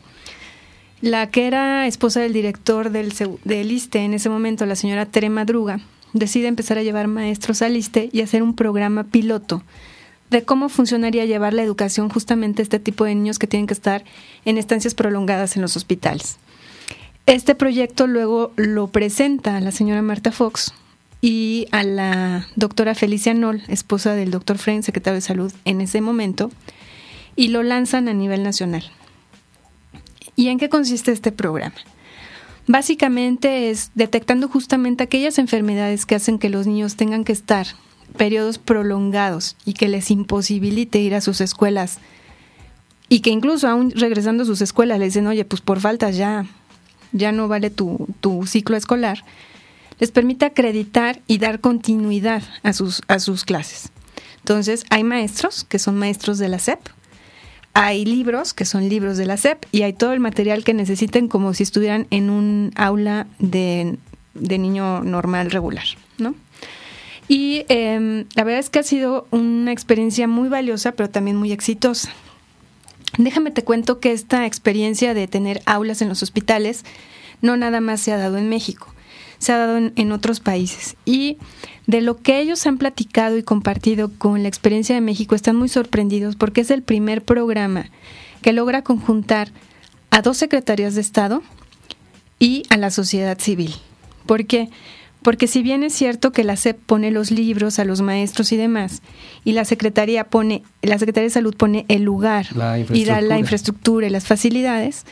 La 1.02 1.30
que 1.30 1.48
era 1.48 1.88
esposa 1.88 2.22
del 2.22 2.34
director 2.34 2.90
del, 2.90 3.14
del 3.44 3.72
ISTE 3.72 4.00
en 4.00 4.14
ese 4.14 4.30
momento, 4.30 4.66
la 4.66 4.76
señora 4.76 5.06
Tere 5.06 5.30
Madruga, 5.30 5.80
decide 6.14 6.48
empezar 6.48 6.78
a 6.78 6.84
llevar 6.84 7.08
maestros 7.08 7.62
al 7.62 7.76
ISTE 7.76 8.10
y 8.12 8.22
hacer 8.22 8.42
un 8.42 8.56
programa 8.56 9.04
piloto 9.04 9.64
de 10.30 10.44
cómo 10.44 10.70
funcionaría 10.70 11.26
llevar 11.26 11.54
la 11.54 11.64
educación 11.64 12.10
justamente 12.10 12.62
a 12.62 12.64
este 12.64 12.80
tipo 12.80 13.06
de 13.06 13.14
niños 13.14 13.38
que 13.38 13.48
tienen 13.48 13.68
que 13.68 13.74
estar 13.74 14.04
en 14.46 14.58
estancias 14.58 14.96
prolongadas 14.96 15.56
en 15.56 15.62
los 15.62 15.78
hospitales. 15.78 16.38
Este 17.26 17.56
proyecto 17.56 18.08
luego 18.08 18.52
lo 18.56 18.88
presenta 18.88 19.60
la 19.60 19.72
señora 19.72 20.02
Marta 20.02 20.32
Fox, 20.32 20.74
y 21.22 21.68
a 21.72 21.82
la 21.82 22.48
doctora 22.56 22.94
Felicia 22.94 23.34
Noll, 23.34 23.64
esposa 23.68 24.14
del 24.14 24.30
doctor 24.30 24.60
Fren, 24.60 24.84
secretario 24.84 25.16
de 25.16 25.22
Salud 25.22 25.52
en 25.66 25.82
ese 25.82 26.00
momento, 26.00 26.52
y 27.36 27.48
lo 27.48 27.64
lanzan 27.64 28.08
a 28.08 28.14
nivel 28.14 28.44
nacional. 28.44 28.84
¿Y 30.36 30.50
en 30.50 30.60
qué 30.60 30.70
consiste 30.70 31.12
este 31.12 31.32
programa? 31.32 31.76
Básicamente 32.68 33.70
es 33.70 33.92
detectando 33.96 34.48
justamente 34.48 35.04
aquellas 35.04 35.38
enfermedades 35.38 36.06
que 36.06 36.16
hacen 36.16 36.40
que 36.40 36.50
los 36.50 36.68
niños 36.68 36.96
tengan 36.96 37.24
que 37.24 37.32
estar 37.32 37.68
periodos 38.18 38.58
prolongados 38.58 39.56
y 39.66 39.74
que 39.74 39.88
les 39.88 40.10
imposibilite 40.10 41.00
ir 41.00 41.16
a 41.16 41.22
sus 41.22 41.42
escuelas 41.42 42.00
y 43.08 43.20
que 43.20 43.30
incluso 43.30 43.68
aún 43.68 43.92
regresando 43.92 44.44
a 44.44 44.46
sus 44.48 44.62
escuelas 44.62 45.00
le 45.00 45.06
dicen, 45.06 45.28
oye, 45.28 45.46
pues 45.46 45.62
por 45.62 45.80
falta 45.80 46.10
ya, 46.10 46.46
ya 47.12 47.32
no 47.32 47.48
vale 47.48 47.70
tu, 47.70 48.08
tu 48.20 48.48
ciclo 48.48 48.78
escolar 48.78 49.24
les 50.00 50.12
permite 50.12 50.46
acreditar 50.46 51.22
y 51.28 51.38
dar 51.38 51.60
continuidad 51.60 52.44
a 52.64 52.74
sus, 52.74 53.02
a 53.08 53.20
sus 53.20 53.46
clases. 53.46 53.90
Entonces, 54.40 54.86
hay 54.90 55.04
maestros 55.04 55.64
que 55.64 55.80
son 55.80 55.98
maestros 55.98 56.38
de 56.38 56.50
la 56.50 56.60
SEP, 56.60 56.80
hay 57.76 58.06
libros 58.06 58.54
que 58.54 58.64
son 58.64 58.88
libros 58.88 59.18
de 59.18 59.26
la 59.26 59.36
SEP 59.36 59.66
y 59.74 59.82
hay 59.82 59.92
todo 59.92 60.14
el 60.14 60.22
material 60.22 60.64
que 60.64 60.74
necesiten 60.74 61.28
como 61.28 61.54
si 61.54 61.64
estuvieran 61.64 62.08
en 62.10 62.30
un 62.30 62.72
aula 62.76 63.28
de, 63.38 63.98
niño 64.34 65.04
normal 65.04 65.52
regular, 65.52 65.84
¿no? 66.18 66.36
Y 67.28 67.66
em, 67.68 68.26
la 68.34 68.46
verdad 68.46 68.62
es 68.62 68.70
que 68.70 68.80
ha 68.80 68.84
sido 68.84 69.28
una 69.32 69.74
experiencia 69.74 70.26
muy 70.26 70.48
valiosa, 70.48 70.94
pero 70.94 71.10
también 71.10 71.36
muy 71.36 71.52
exitosa. 71.52 72.14
Déjame 73.18 73.52
te 73.52 73.66
cuento 73.66 74.00
que 74.00 74.14
esta 74.14 74.46
experiencia 74.46 75.14
de 75.14 75.28
tener 75.28 75.62
aulas 75.66 76.02
en 76.02 76.08
los 76.08 76.24
hospitales 76.24 76.86
no 77.42 77.58
nada 77.58 77.82
más 77.82 78.00
se 78.00 78.14
ha 78.14 78.18
dado 78.18 78.38
en 78.38 78.48
México 78.48 78.95
se 79.38 79.52
ha 79.52 79.58
dado 79.58 79.78
en, 79.78 80.12
otros 80.12 80.40
países. 80.40 80.96
Y 81.06 81.38
de 81.88 82.02
lo 82.02 82.18
que 82.18 82.40
ellos 82.40 82.66
han 82.66 82.78
platicado 82.78 83.38
y 83.38 83.44
compartido 83.44 84.12
con 84.18 84.42
la 84.44 84.50
experiencia 84.50 84.96
de 84.96 85.02
México, 85.02 85.36
están 85.36 85.56
muy 85.56 85.70
sorprendidos 85.70 86.36
porque 86.36 86.62
es 86.62 86.72
el 86.72 86.82
primer 86.82 87.24
programa 87.24 87.90
que 88.42 88.54
logra 88.54 88.84
conjuntar 88.84 89.50
a 90.12 90.22
dos 90.22 90.38
secretarías 90.38 90.96
de 90.96 91.02
Estado 91.02 91.44
y 92.40 92.64
a 92.70 92.78
la 92.78 92.92
sociedad 92.92 93.40
civil. 93.40 93.76
¿Por 94.26 94.46
qué? 94.46 94.70
Porque 95.22 95.48
si 95.48 95.64
bien 95.64 95.84
es 95.84 95.94
cierto 95.94 96.32
que 96.32 96.44
la 96.44 96.56
SEP 96.56 96.78
pone 96.86 97.10
los 97.10 97.32
libros 97.32 97.80
a 97.80 97.86
los 97.86 98.02
maestros 98.02 98.52
y 98.52 98.58
demás, 98.58 99.02
y 99.44 99.54
la 99.54 99.66
Secretaría 99.66 100.26
pone, 100.26 100.62
la 100.84 101.00
Secretaría 101.00 101.26
de 101.26 101.34
Salud 101.34 101.56
pone 101.56 101.86
el 101.88 102.04
lugar 102.04 102.46
y 102.94 103.06
da 103.06 103.22
la 103.22 103.40
infraestructura 103.40 104.06
y 104.06 104.12
las 104.12 104.28
facilidades, 104.28 105.04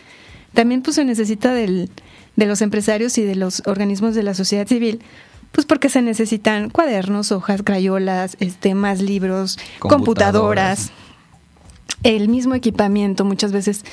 también 0.53 0.83
pues 0.83 0.97
se 0.97 1.05
necesita 1.05 1.55
del, 1.55 1.89
de 2.35 2.45
los 2.45 2.61
empresarios 2.61 3.17
y 3.17 3.23
de 3.23 3.35
los 3.35 3.61
organismos 3.65 4.15
de 4.15 4.23
la 4.23 4.33
sociedad 4.33 4.67
civil 4.67 5.01
pues 5.53 5.67
porque 5.67 5.87
se 5.87 6.01
necesitan 6.01 6.69
cuadernos, 6.69 7.31
hojas, 7.31 7.61
crayolas, 7.63 8.35
este, 8.39 8.73
más 8.73 9.01
libros, 9.01 9.57
computadoras. 9.79 10.91
el 12.01 12.27
mismo 12.27 12.55
equipamiento. 12.55 13.23
Muchas 13.23 13.51
veces 13.51 13.85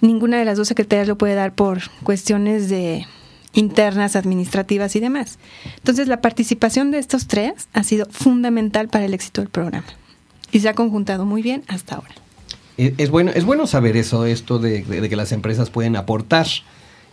ninguna 0.00 0.38
de 0.38 0.44
las 0.44 0.56
dos 0.56 0.68
secretarías 0.68 1.08
lo 1.08 1.18
puede 1.18 1.34
dar 1.34 1.52
por 1.52 1.80
cuestiones 2.04 2.70
de 2.70 3.06
internas, 3.54 4.14
administrativas 4.14 4.94
y 4.94 5.00
demás. 5.00 5.40
Entonces, 5.78 6.06
la 6.06 6.20
participación 6.20 6.92
de 6.92 6.98
estos 6.98 7.26
tres 7.26 7.68
ha 7.72 7.82
sido 7.82 8.06
fundamental 8.08 8.88
para 8.88 9.04
el 9.04 9.12
éxito 9.12 9.40
del 9.40 9.50
programa 9.50 9.86
y 10.52 10.60
se 10.60 10.68
ha 10.68 10.74
conjuntado 10.74 11.26
muy 11.26 11.42
bien 11.42 11.64
hasta 11.66 11.96
ahora. 11.96 12.14
Es 12.76 13.10
bueno, 13.10 13.32
es 13.34 13.44
bueno 13.44 13.66
saber 13.66 13.96
eso, 13.96 14.26
esto 14.26 14.60
de 14.60 14.84
que 14.84 15.16
las 15.16 15.32
empresas 15.32 15.70
pueden 15.70 15.96
aportar. 15.96 16.46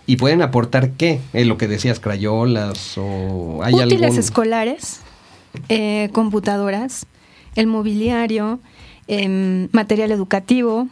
¿Y 0.08 0.16
pueden 0.16 0.42
aportar 0.42 0.92
qué? 0.92 1.20
Eh, 1.34 1.44
lo 1.44 1.58
que 1.58 1.68
decías, 1.68 2.00
crayolas 2.00 2.98
o 2.98 3.60
hay 3.62 3.74
Útiles 3.74 4.18
escolares, 4.18 5.02
eh, 5.68 6.10
computadoras, 6.14 7.06
el 7.56 7.68
mobiliario, 7.68 8.62
em, 9.08 9.68
material 9.74 10.12
educativo. 10.12 10.88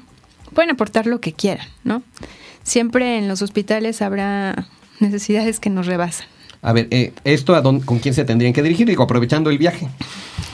Pueden 0.53 0.72
aportar 0.72 1.07
lo 1.07 1.22
que 1.22 1.31
quieran, 1.31 1.67
¿no? 1.86 2.03
Siempre 2.63 3.17
en 3.17 3.29
los 3.29 3.41
hospitales 3.41 4.01
habrá 4.01 4.67
necesidades 5.00 5.62
que 5.62 5.69
nos 5.69 5.86
rebasan. 5.88 6.27
A 6.62 6.74
ver, 6.74 6.88
eh, 6.91 7.13
¿esto 7.24 7.55
a 7.55 7.62
dónde, 7.62 7.86
con 7.86 8.00
quién 8.00 8.13
se 8.13 8.25
tendrían 8.25 8.51
que 8.51 8.63
dirigir? 8.63 8.86
Digo, 8.86 9.03
aprovechando 9.03 9.50
el 9.50 9.57
viaje. 9.57 9.88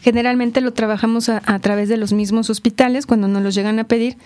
Generalmente 0.00 0.60
lo 0.60 0.72
trabajamos 0.72 1.28
a, 1.28 1.58
través 1.60 1.88
de 1.88 1.96
los 1.96 2.12
mismos 2.12 2.50
hospitales 2.50 3.06
cuando 3.06 3.26
nos 3.26 3.42
los 3.42 3.54
llegan 3.54 3.78
a 3.78 3.84
pedir. 3.84 4.16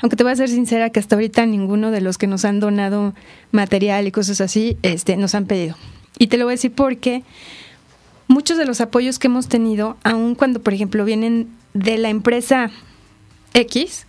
Aunque 0.00 0.16
te 0.16 0.24
voy 0.24 0.32
a 0.32 0.36
ser 0.36 0.48
sincera 0.48 0.90
que 0.90 0.98
hasta 0.98 1.14
ahorita 1.14 1.46
ninguno 1.46 1.90
de 1.90 2.00
los 2.00 2.18
que 2.18 2.26
nos 2.26 2.44
han 2.44 2.58
donado 2.58 3.14
material 3.52 4.06
y 4.06 4.12
cosas 4.12 4.40
así 4.40 4.76
este, 4.82 5.16
nos 5.16 5.34
han 5.34 5.46
pedido. 5.46 5.76
Y 6.18 6.26
te 6.26 6.36
lo 6.36 6.46
voy 6.46 6.52
a 6.52 6.56
decir 6.56 6.72
porque 6.72 7.22
muchos 8.26 8.58
de 8.58 8.64
los 8.64 8.80
apoyos 8.80 9.18
que 9.18 9.28
hemos 9.28 9.48
tenido, 9.48 9.96
aun 10.02 10.34
cuando, 10.34 10.60
por 10.60 10.74
ejemplo, 10.74 11.04
vienen 11.04 11.48
de 11.74 11.98
la 11.98 12.08
empresa 12.08 12.70
X, 13.54 14.06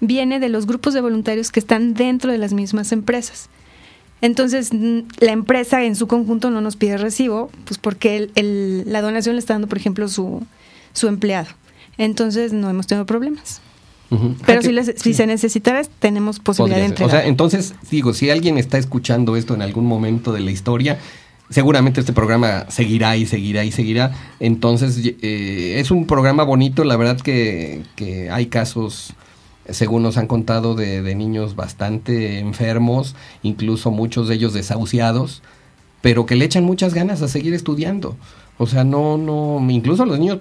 viene 0.00 0.40
de 0.40 0.48
los 0.48 0.66
grupos 0.66 0.94
de 0.94 1.00
voluntarios 1.00 1.50
que 1.50 1.60
están 1.60 1.94
dentro 1.94 2.30
de 2.30 2.38
las 2.38 2.52
mismas 2.52 2.92
empresas. 2.92 3.48
Entonces, 4.22 4.70
la 4.72 5.32
empresa 5.32 5.84
en 5.84 5.96
su 5.96 6.06
conjunto 6.06 6.50
no 6.50 6.60
nos 6.60 6.76
pide 6.76 6.98
recibo, 6.98 7.50
pues 7.64 7.78
porque 7.78 8.30
el, 8.34 8.82
la 8.86 9.00
donación 9.00 9.36
le 9.36 9.40
está 9.40 9.54
dando, 9.54 9.68
por 9.68 9.78
ejemplo, 9.78 10.08
su, 10.08 10.42
su 10.92 11.08
empleado. 11.08 11.48
Entonces, 11.96 12.52
no 12.52 12.68
hemos 12.68 12.86
tenido 12.86 13.06
problemas. 13.06 13.60
Pero 14.44 14.60
si, 14.62 14.74
si 14.96 15.14
se 15.14 15.26
necesitara, 15.26 15.82
tenemos 16.00 16.40
posibilidad 16.40 16.80
de 16.80 16.86
entregar. 16.86 17.14
O 17.14 17.18
sea, 17.18 17.28
entonces, 17.28 17.74
digo, 17.90 18.12
si 18.12 18.28
alguien 18.28 18.58
está 18.58 18.76
escuchando 18.76 19.36
esto 19.36 19.54
en 19.54 19.62
algún 19.62 19.86
momento 19.86 20.32
de 20.32 20.40
la 20.40 20.50
historia, 20.50 20.98
seguramente 21.48 22.00
este 22.00 22.12
programa 22.12 22.66
seguirá 22.70 23.16
y 23.16 23.26
seguirá 23.26 23.64
y 23.64 23.70
seguirá. 23.70 24.12
Entonces, 24.40 25.00
eh, 25.04 25.76
es 25.78 25.92
un 25.92 26.06
programa 26.06 26.42
bonito, 26.42 26.82
la 26.82 26.96
verdad 26.96 27.20
que, 27.20 27.82
que 27.94 28.30
hay 28.30 28.46
casos 28.46 29.14
según 29.72 30.02
nos 30.02 30.16
han 30.16 30.26
contado, 30.26 30.74
de, 30.74 31.14
niños 31.14 31.56
bastante 31.56 32.38
enfermos, 32.38 33.14
incluso 33.42 33.90
muchos 33.90 34.28
de 34.28 34.34
ellos 34.34 34.52
desahuciados, 34.52 35.42
pero 36.00 36.26
que 36.26 36.36
le 36.36 36.44
echan 36.44 36.64
muchas 36.64 36.94
ganas 36.94 37.22
a 37.22 37.28
seguir 37.28 37.54
estudiando. 37.54 38.16
O 38.58 38.66
sea, 38.66 38.84
no, 38.84 39.18
no, 39.18 39.64
incluso 39.70 40.04
los 40.04 40.18
niños 40.18 40.38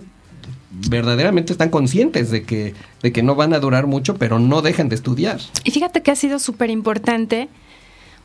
verdaderamente 0.72 1.52
están 1.52 1.70
conscientes 1.70 2.32
de 2.32 2.44
que, 2.44 2.74
de 3.02 3.12
que 3.12 3.24
no 3.24 3.36
van 3.36 3.54
a 3.54 3.60
durar 3.60 3.88
mucho, 3.88 4.16
pero 4.16 4.40
no 4.40 4.62
dejan 4.62 4.90
de 4.90 4.96
estudiar. 4.96 5.40
Y 5.64 5.72
fíjate 5.72 6.02
que 6.02 6.12
ha 6.12 6.16
sido 6.16 6.40
súper 6.40 6.70
importante, 6.70 7.50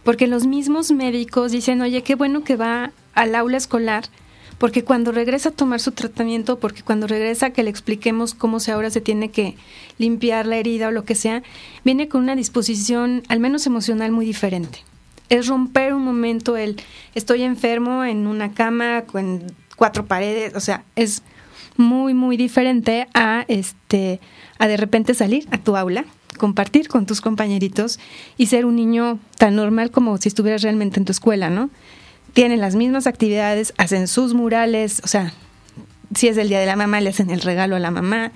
porque 0.02 0.26
los 0.26 0.46
mismos 0.46 0.92
médicos 0.92 1.52
dicen, 1.52 1.80
oye, 1.80 2.02
qué 2.02 2.14
bueno 2.14 2.44
que 2.44 2.56
va 2.56 2.92
al 3.14 3.34
aula 3.34 3.56
escolar, 3.56 4.04
porque 4.58 4.84
cuando 4.84 5.12
regresa 5.12 5.50
a 5.50 5.52
tomar 5.52 5.80
su 5.80 5.92
tratamiento, 5.92 6.58
porque 6.58 6.82
cuando 6.82 7.06
regresa 7.06 7.50
que 7.50 7.62
le 7.62 7.70
expliquemos 7.70 8.34
cómo 8.34 8.60
se 8.60 8.72
ahora 8.72 8.90
se 8.90 9.00
tiene 9.00 9.30
que 9.30 9.56
limpiar 9.98 10.46
la 10.46 10.56
herida 10.56 10.88
o 10.88 10.92
lo 10.92 11.04
que 11.04 11.14
sea, 11.14 11.42
viene 11.84 12.08
con 12.08 12.22
una 12.22 12.36
disposición, 12.36 13.22
al 13.28 13.40
menos 13.40 13.66
emocional, 13.66 14.12
muy 14.12 14.26
diferente. 14.26 14.80
Es 15.28 15.48
romper 15.48 15.94
un 15.94 16.04
momento 16.04 16.56
el 16.56 16.76
estoy 17.14 17.42
enfermo 17.42 18.04
en 18.04 18.26
una 18.26 18.52
cama 18.52 19.02
con 19.02 19.42
cuatro 19.76 20.06
paredes, 20.06 20.54
o 20.54 20.60
sea, 20.60 20.84
es 20.96 21.22
muy 21.76 22.14
muy 22.14 22.36
diferente 22.36 23.08
a 23.14 23.44
este 23.48 24.20
a 24.58 24.68
de 24.68 24.76
repente 24.76 25.14
salir 25.14 25.48
a 25.50 25.58
tu 25.58 25.76
aula, 25.76 26.04
compartir 26.38 26.88
con 26.88 27.06
tus 27.06 27.20
compañeritos 27.20 27.98
y 28.36 28.46
ser 28.46 28.64
un 28.64 28.76
niño 28.76 29.18
tan 29.38 29.56
normal 29.56 29.90
como 29.90 30.16
si 30.18 30.28
estuvieras 30.28 30.62
realmente 30.62 31.00
en 31.00 31.04
tu 31.04 31.12
escuela, 31.12 31.50
¿no? 31.50 31.70
Tienen 32.34 32.60
las 32.60 32.74
mismas 32.74 33.06
actividades, 33.06 33.72
hacen 33.78 34.08
sus 34.08 34.34
murales, 34.34 35.00
o 35.04 35.08
sea, 35.08 35.32
si 36.14 36.28
es 36.28 36.36
el 36.36 36.48
día 36.48 36.60
de 36.60 36.66
la 36.66 36.76
mamá, 36.76 37.00
le 37.00 37.10
hacen 37.10 37.30
el 37.30 37.40
regalo 37.40 37.76
a 37.76 37.78
la 37.78 37.90
mamá. 37.90 38.32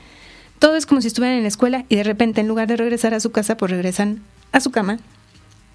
Todo 0.58 0.76
es 0.76 0.86
como 0.86 1.00
si 1.00 1.08
estuvieran 1.08 1.36
en 1.36 1.42
la 1.42 1.48
escuela 1.48 1.84
y 1.88 1.96
de 1.96 2.04
repente 2.04 2.40
en 2.40 2.48
lugar 2.48 2.68
de 2.68 2.76
regresar 2.76 3.12
a 3.12 3.20
su 3.20 3.30
casa, 3.30 3.56
pues 3.56 3.70
regresan 3.70 4.22
a 4.52 4.60
su 4.60 4.70
cama 4.70 4.98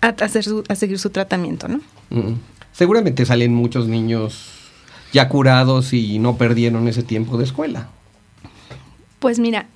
a, 0.01 0.07
hacer 0.07 0.45
a 0.67 0.75
seguir 0.75 0.99
su 0.99 1.09
tratamiento, 1.09 1.67
¿no? 1.67 1.81
Seguramente 2.71 3.25
salen 3.25 3.53
muchos 3.53 3.87
niños 3.87 4.51
ya 5.11 5.29
curados 5.29 5.93
y 5.93 6.17
no 6.19 6.37
perdieron 6.37 6.87
ese 6.87 7.03
tiempo 7.03 7.37
de 7.37 7.43
escuela. 7.43 7.89
Pues 9.19 9.39
mira, 9.39 9.67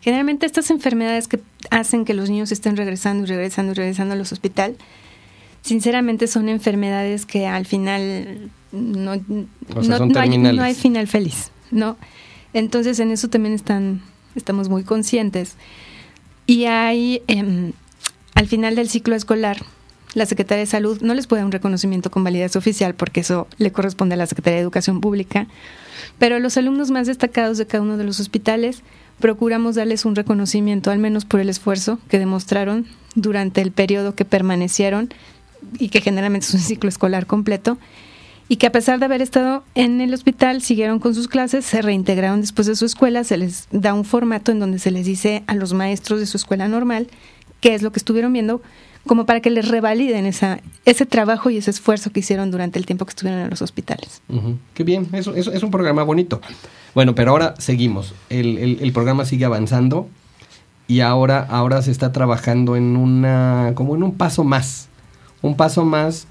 generalmente 0.00 0.46
estas 0.46 0.70
enfermedades 0.70 1.28
que 1.28 1.40
hacen 1.70 2.04
que 2.04 2.14
los 2.14 2.30
niños 2.30 2.50
estén 2.50 2.76
regresando 2.76 3.24
y 3.24 3.26
regresando 3.26 3.72
y 3.72 3.74
regresando 3.74 4.14
a 4.14 4.16
los 4.16 4.32
hospitales, 4.32 4.78
sinceramente 5.66 6.28
son 6.28 6.48
enfermedades 6.48 7.26
que 7.26 7.46
al 7.46 7.66
final 7.66 8.50
no, 8.70 9.10
hay, 9.12 10.74
final 10.74 11.08
feliz, 11.08 11.50
¿no? 11.72 11.96
Entonces 12.52 13.00
en 13.00 13.10
eso 13.10 13.28
también 13.28 13.54
están, 13.54 14.00
estamos 14.36 14.68
muy 14.68 14.84
conscientes. 14.84 15.54
Y 16.46 16.66
hay, 16.66 17.22
em, 17.26 17.72
al 18.36 18.46
final 18.46 18.76
del 18.76 18.88
ciclo 18.88 19.16
escolar, 19.16 19.58
la 20.14 20.24
Secretaría 20.24 20.60
de 20.60 20.70
Salud 20.70 21.00
no 21.02 21.14
les 21.14 21.26
puede 21.26 21.40
dar 21.40 21.46
un 21.46 21.52
reconocimiento 21.52 22.12
con 22.12 22.22
validez 22.22 22.54
oficial 22.54 22.94
porque 22.94 23.20
eso 23.20 23.48
le 23.58 23.72
corresponde 23.72 24.14
a 24.14 24.18
la 24.18 24.26
Secretaría 24.26 24.58
de 24.58 24.62
Educación 24.62 25.00
Pública, 25.00 25.48
pero 26.18 26.38
los 26.38 26.56
alumnos 26.56 26.92
más 26.92 27.08
destacados 27.08 27.58
de 27.58 27.66
cada 27.66 27.82
uno 27.82 27.96
de 27.96 28.04
los 28.04 28.20
hospitales 28.20 28.82
procuramos 29.18 29.74
darles 29.74 30.04
un 30.04 30.14
reconocimiento, 30.14 30.92
al 30.92 30.98
menos 30.98 31.24
por 31.24 31.40
el 31.40 31.48
esfuerzo 31.48 31.98
que 32.08 32.20
demostraron 32.20 32.86
durante 33.16 33.62
el 33.62 33.72
periodo 33.72 34.14
que 34.14 34.24
permanecieron 34.24 35.10
y 35.78 35.88
que 35.88 36.00
generalmente 36.00 36.46
es 36.46 36.54
un 36.54 36.60
ciclo 36.60 36.88
escolar 36.88 37.26
completo, 37.26 37.78
y 38.48 38.56
que 38.56 38.66
a 38.66 38.72
pesar 38.72 38.98
de 38.98 39.06
haber 39.06 39.22
estado 39.22 39.64
en 39.74 40.00
el 40.00 40.14
hospital, 40.14 40.62
siguieron 40.62 41.00
con 41.00 41.14
sus 41.14 41.26
clases, 41.26 41.64
se 41.64 41.82
reintegraron 41.82 42.40
después 42.40 42.66
de 42.66 42.76
su 42.76 42.84
escuela, 42.84 43.24
se 43.24 43.36
les 43.36 43.66
da 43.72 43.92
un 43.92 44.04
formato 44.04 44.52
en 44.52 44.60
donde 44.60 44.78
se 44.78 44.90
les 44.90 45.04
dice 45.04 45.42
a 45.46 45.54
los 45.54 45.72
maestros 45.72 46.20
de 46.20 46.26
su 46.26 46.36
escuela 46.36 46.68
normal 46.68 47.08
qué 47.60 47.74
es 47.74 47.82
lo 47.82 47.90
que 47.90 47.98
estuvieron 47.98 48.32
viendo, 48.32 48.62
como 49.06 49.26
para 49.26 49.40
que 49.40 49.50
les 49.50 49.68
revaliden 49.68 50.26
esa, 50.26 50.60
ese 50.84 51.06
trabajo 51.06 51.50
y 51.50 51.56
ese 51.56 51.70
esfuerzo 51.70 52.10
que 52.10 52.20
hicieron 52.20 52.50
durante 52.50 52.78
el 52.78 52.86
tiempo 52.86 53.04
que 53.04 53.10
estuvieron 53.10 53.40
en 53.40 53.50
los 53.50 53.62
hospitales. 53.62 54.20
Qué 54.74 54.84
bien, 54.84 55.08
eso, 55.12 55.34
eso, 55.34 55.52
es 55.52 55.62
un 55.62 55.70
programa 55.70 56.02
bonito. 56.02 56.40
Bueno, 56.94 57.14
pero 57.14 57.32
ahora 57.32 57.54
seguimos. 57.58 58.14
El, 58.28 58.58
el, 58.58 58.78
el 58.80 58.92
programa 58.92 59.24
sigue 59.24 59.44
avanzando 59.44 60.08
y 60.88 61.00
ahora, 61.00 61.40
ahora 61.48 61.82
se 61.82 61.90
está 61.90 62.12
trabajando 62.12 62.76
en 62.76 62.96
una, 62.96 63.72
como 63.74 63.96
en 63.96 64.02
un 64.02 64.14
paso 64.14 64.44
más 64.44 64.88
un 65.42 65.56
paso 65.56 65.84
más 65.84 66.26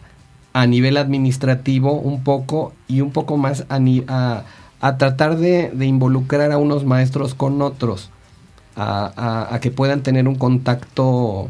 a 0.54 0.68
nivel 0.68 0.98
administrativo 0.98 1.94
un 2.00 2.24
poco 2.24 2.74
y 2.88 3.02
un 3.02 3.12
poco 3.12 3.38
más 3.38 3.66
a, 3.70 4.44
a 4.86 4.98
tratar 4.98 5.38
de, 5.38 5.72
involucrar 5.86 6.52
a 6.52 6.58
unos 6.58 6.86
maestros 6.86 7.34
con 7.34 7.62
otros, 7.62 8.12
a, 8.76 9.58
que 9.62 9.72
puedan 9.72 10.04
tener 10.04 10.28
un 10.28 10.36
contacto 10.36 11.50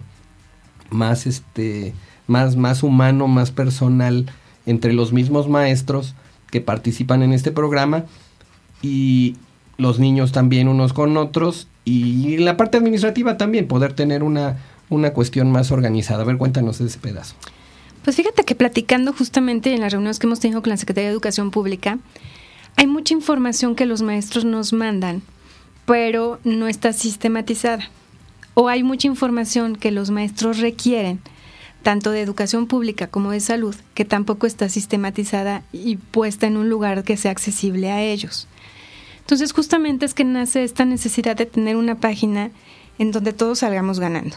más, 0.90 1.28
este, 1.28 1.94
más, 2.28 2.56
más 2.56 2.82
humano, 2.82 3.28
más 3.28 3.52
personal 3.52 4.26
entre 4.66 4.94
los 4.94 5.12
mismos 5.12 5.50
maestros 5.50 6.16
que 6.50 6.62
participan 6.62 7.24
en 7.24 7.34
este 7.34 7.52
programa 7.52 8.06
y 8.82 9.36
los 9.78 10.00
niños 10.00 10.32
también 10.32 10.68
unos 10.68 10.94
con 10.94 11.18
otros 11.18 11.68
y 11.84 12.38
la 12.38 12.58
parte 12.58 12.78
administrativa 12.78 13.38
también, 13.38 13.68
poder 13.68 13.94
tener 13.94 14.24
una, 14.24 14.58
una 14.90 15.12
cuestión 15.14 15.52
más 15.52 15.72
organizada. 15.72 16.22
A 16.22 16.26
ver, 16.26 16.38
cuéntanos 16.38 16.80
ese 16.82 17.00
pedazo. 17.00 17.36
Pues 18.04 18.16
fíjate 18.16 18.44
que 18.44 18.56
platicando 18.56 19.14
justamente 19.14 19.74
en 19.74 19.82
las 19.82 19.92
reuniones 19.92 20.20
que 20.20 20.28
hemos 20.28 20.40
tenido 20.40 20.62
con 20.62 20.70
la 20.70 20.78
Secretaría 20.78 21.10
de 21.10 21.14
Educación 21.14 21.50
Pública, 21.50 21.98
hay 22.76 22.88
mucha 22.88 23.14
información 23.14 23.76
que 23.76 23.86
los 23.86 24.02
maestros 24.02 24.46
nos 24.46 24.74
mandan, 24.74 25.24
pero 25.86 26.40
no 26.44 26.68
está 26.68 26.94
sistematizada. 26.94 27.90
O 28.54 28.70
hay 28.70 28.84
mucha 28.84 29.08
información 29.08 29.76
que 29.76 29.92
los 29.92 30.12
maestros 30.12 30.60
requieren, 30.60 31.20
tanto 31.84 32.12
de 32.12 32.22
educación 32.22 32.68
pública 32.68 33.08
como 33.08 33.32
de 33.32 33.40
salud, 33.40 33.76
que 33.94 34.06
tampoco 34.06 34.46
está 34.46 34.70
sistematizada 34.70 35.64
y 35.72 35.98
puesta 35.98 36.48
en 36.48 36.58
un 36.58 36.70
lugar 36.70 37.04
que 37.04 37.18
sea 37.18 37.32
accesible 37.32 37.92
a 37.92 38.02
ellos. 38.02 38.48
Entonces 39.22 39.52
justamente 39.52 40.06
es 40.06 40.14
que 40.14 40.24
nace 40.24 40.64
esta 40.64 40.86
necesidad 40.86 41.36
de 41.36 41.48
tener 41.48 41.76
una 41.76 41.96
página 41.96 42.52
en 43.00 43.12
donde 43.12 43.34
todos 43.34 43.60
salgamos 43.60 44.00
ganando. 44.00 44.36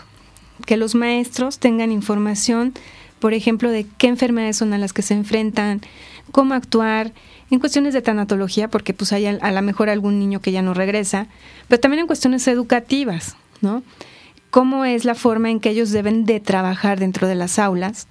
Que 0.66 0.76
los 0.76 0.94
maestros 0.94 1.58
tengan 1.58 1.92
información, 1.92 2.74
por 3.18 3.34
ejemplo, 3.34 3.70
de 3.70 3.86
qué 3.98 4.08
enfermedades 4.08 4.56
son 4.56 4.72
a 4.72 4.78
las 4.78 4.92
que 4.92 5.02
se 5.02 5.14
enfrentan, 5.14 5.80
cómo 6.30 6.54
actuar, 6.54 7.12
en 7.50 7.60
cuestiones 7.60 7.94
de 7.94 8.02
tanatología, 8.02 8.68
porque 8.68 8.92
pues 8.92 9.12
hay 9.12 9.26
a, 9.26 9.52
lo 9.52 9.62
mejor 9.62 9.88
algún 9.88 10.18
niño 10.18 10.40
que 10.40 10.52
ya 10.52 10.62
no 10.62 10.74
regresa, 10.74 11.26
pero 11.66 11.80
también 11.80 12.00
en 12.00 12.06
cuestiones 12.06 12.46
educativas, 12.46 13.36
¿no? 13.60 13.82
Cómo 14.50 14.84
es 14.84 15.04
la 15.04 15.14
forma 15.14 15.50
en 15.50 15.60
que 15.60 15.70
ellos 15.70 15.90
deben 15.90 16.24
de 16.24 16.40
trabajar 16.40 16.98
dentro 16.98 17.26
de 17.26 17.34
las 17.34 17.58
aulas, 17.58 18.06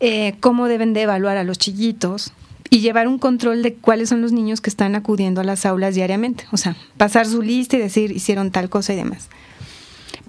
eh, 0.00 0.34
cómo 0.40 0.68
deben 0.68 0.92
de 0.92 1.02
evaluar 1.02 1.36
a 1.36 1.44
los 1.44 1.58
chiquitos 1.58 2.32
y 2.68 2.80
llevar 2.80 3.08
un 3.08 3.18
control 3.18 3.62
de 3.62 3.74
cuáles 3.74 4.08
son 4.08 4.20
los 4.20 4.32
niños 4.32 4.60
que 4.60 4.70
están 4.70 4.94
acudiendo 4.94 5.40
a 5.40 5.44
las 5.44 5.64
aulas 5.64 5.94
diariamente, 5.94 6.44
o 6.52 6.56
sea, 6.56 6.76
pasar 6.96 7.26
su 7.26 7.42
lista 7.42 7.76
y 7.76 7.80
decir 7.80 8.10
hicieron 8.10 8.50
tal 8.50 8.68
cosa 8.68 8.92
y 8.92 8.96
demás. 8.96 9.28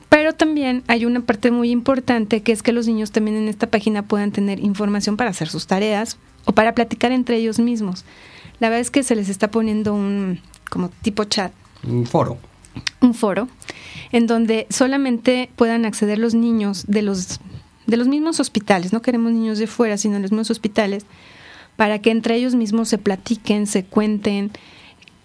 Pero 0.10 0.34
también 0.34 0.84
hay 0.88 1.06
una 1.06 1.22
parte 1.22 1.52
muy 1.52 1.70
importante 1.70 2.42
que 2.42 2.52
es 2.52 2.64
que 2.64 2.72
los 2.72 2.88
niños 2.88 3.12
también 3.12 3.38
en 3.38 3.48
esta 3.48 3.68
página 3.68 4.04
puedan 4.04 4.32
tener 4.32 4.60
información 4.60 5.18
para 5.18 5.32
hacer 5.32 5.50
sus 5.50 5.68
tareas 5.68 6.18
o 6.46 6.54
para 6.54 6.74
platicar 6.74 7.12
entre 7.12 7.38
ellos 7.38 7.60
mismos. 7.60 8.06
La 8.60 8.70
verdad 8.70 8.82
es 8.82 8.92
que 8.92 9.04
se 9.04 9.16
les 9.16 9.30
está 9.30 9.52
poniendo 9.52 9.94
un 9.94 10.40
como 10.70 10.90
tipo 10.90 11.26
chat. 11.26 11.52
Un 11.84 12.06
foro. 12.06 12.38
Un 13.02 13.14
foro 13.14 13.48
en 14.12 14.28
donde 14.28 14.68
solamente 14.70 15.50
puedan 15.56 15.86
acceder 15.86 16.20
los 16.20 16.34
niños 16.34 16.86
de 16.88 17.02
los 17.02 17.40
de 17.86 17.96
los 17.96 18.10
mismos 18.10 18.42
hospitales, 18.42 18.92
no 18.92 19.02
queremos 19.02 19.32
niños 19.32 19.60
de 19.60 19.68
fuera, 19.68 19.98
sino 19.98 20.16
de 20.16 20.20
los 20.20 20.32
mismos 20.32 20.52
hospitales, 20.52 21.06
para 21.78 22.00
que 22.00 22.12
entre 22.12 22.36
ellos 22.36 22.54
mismos 22.54 22.90
se 22.90 22.98
platiquen, 22.98 23.66
se 23.66 23.86
cuenten 23.86 24.52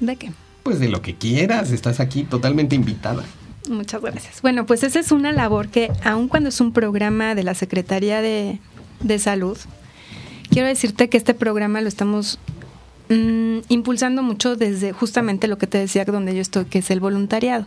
¿De 0.00 0.16
qué? 0.16 0.32
Pues 0.68 0.80
de 0.80 0.90
lo 0.90 1.00
que 1.00 1.14
quieras, 1.14 1.70
estás 1.70 1.98
aquí 1.98 2.24
totalmente 2.24 2.74
invitada. 2.74 3.24
Muchas 3.70 4.02
gracias. 4.02 4.42
Bueno, 4.42 4.66
pues 4.66 4.82
esa 4.82 5.00
es 5.00 5.12
una 5.12 5.32
labor 5.32 5.68
que, 5.68 5.90
aun 6.04 6.28
cuando 6.28 6.50
es 6.50 6.60
un 6.60 6.74
programa 6.74 7.34
de 7.34 7.42
la 7.42 7.54
Secretaría 7.54 8.20
de, 8.20 8.60
Salud, 9.18 9.56
quiero 10.50 10.68
decirte 10.68 11.08
que 11.08 11.16
este 11.16 11.32
programa 11.32 11.80
lo 11.80 11.88
estamos 11.88 12.38
mm, 13.08 13.60
impulsando 13.70 14.22
mucho 14.22 14.56
desde 14.56 14.92
justamente 14.92 15.48
lo 15.48 15.56
que 15.56 15.66
te 15.66 15.78
decía 15.78 16.04
donde 16.04 16.34
yo 16.34 16.42
estoy, 16.42 16.66
que 16.66 16.80
es 16.80 16.90
el 16.90 17.00
voluntariado. 17.00 17.64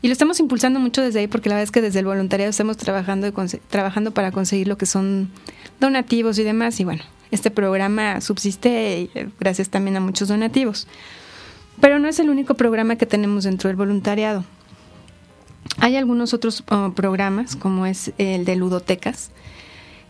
Y 0.00 0.06
lo 0.06 0.12
estamos 0.12 0.38
impulsando 0.38 0.78
mucho 0.78 1.02
desde 1.02 1.18
ahí 1.18 1.26
porque 1.26 1.48
la 1.48 1.56
verdad 1.56 1.64
es 1.64 1.72
que 1.72 1.82
desde 1.82 1.98
el 1.98 2.04
voluntariado 2.04 2.50
estamos 2.50 2.76
trabajando, 2.76 3.32
trabajando 3.68 4.12
para 4.12 4.30
conseguir 4.30 4.68
lo 4.68 4.78
que 4.78 4.86
son 4.86 5.28
donativos 5.80 6.38
y 6.38 6.44
demás. 6.44 6.78
Y 6.78 6.84
bueno, 6.84 7.02
este 7.32 7.50
programa 7.50 8.20
subsiste 8.20 9.10
eh, 9.12 9.28
gracias 9.40 9.70
también 9.70 9.96
a 9.96 10.00
muchos 10.00 10.28
donativos. 10.28 10.86
Pero 11.80 11.98
no 11.98 12.08
es 12.08 12.18
el 12.20 12.30
único 12.30 12.54
programa 12.54 12.96
que 12.96 13.06
tenemos 13.06 13.44
dentro 13.44 13.68
del 13.68 13.76
voluntariado. 13.76 14.44
Hay 15.78 15.96
algunos 15.96 16.34
otros 16.34 16.64
oh, 16.70 16.92
programas, 16.94 17.56
como 17.56 17.86
es 17.86 18.12
el 18.18 18.44
de 18.44 18.56
ludotecas, 18.56 19.30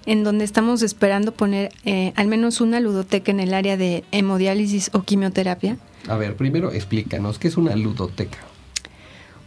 en 0.07 0.25
donde 0.25 0.45
estamos 0.45 0.83
esperando 0.83 1.33
poner 1.33 1.73
eh, 1.85 2.13
al 2.17 2.27
menos 2.27 2.61
una 2.61 2.81
ludoteca 2.81 3.31
en 3.31 3.41
el 3.41 3.55
área 3.55 3.77
de 3.77 4.05
hemodiálisis 4.11 4.91
o 4.93 5.03
quimioterapia. 5.03 5.77
A 6.09 6.17
ver, 6.17 6.37
primero 6.37 6.73
explícanos, 6.73 7.39
¿qué 7.39 7.49
es 7.49 7.57
una 7.57 7.77
ludoteca? 7.77 8.39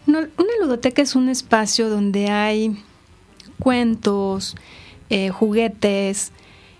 Una, 0.05 0.27
ludoteca 0.61 1.01
es 1.01 1.15
un 1.15 1.29
espacio 1.29 1.89
donde 1.89 2.29
hay 2.29 2.77
cuentos, 3.59 4.55
eh, 5.09 5.29
juguetes, 5.29 6.31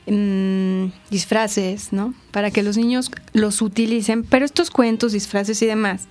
disfraces, 0.06 1.94
¿no? 1.94 2.14
Para 2.32 2.52
que 2.52 2.64
los 2.64 2.78
niños 2.78 3.12
los 3.32 3.62
utilicen, 3.62 4.24
pero 4.24 4.46
estos 4.46 4.70
cuentos, 4.70 5.14
disfraces 5.14 5.62
y 5.62 5.66
demás 5.66 6.08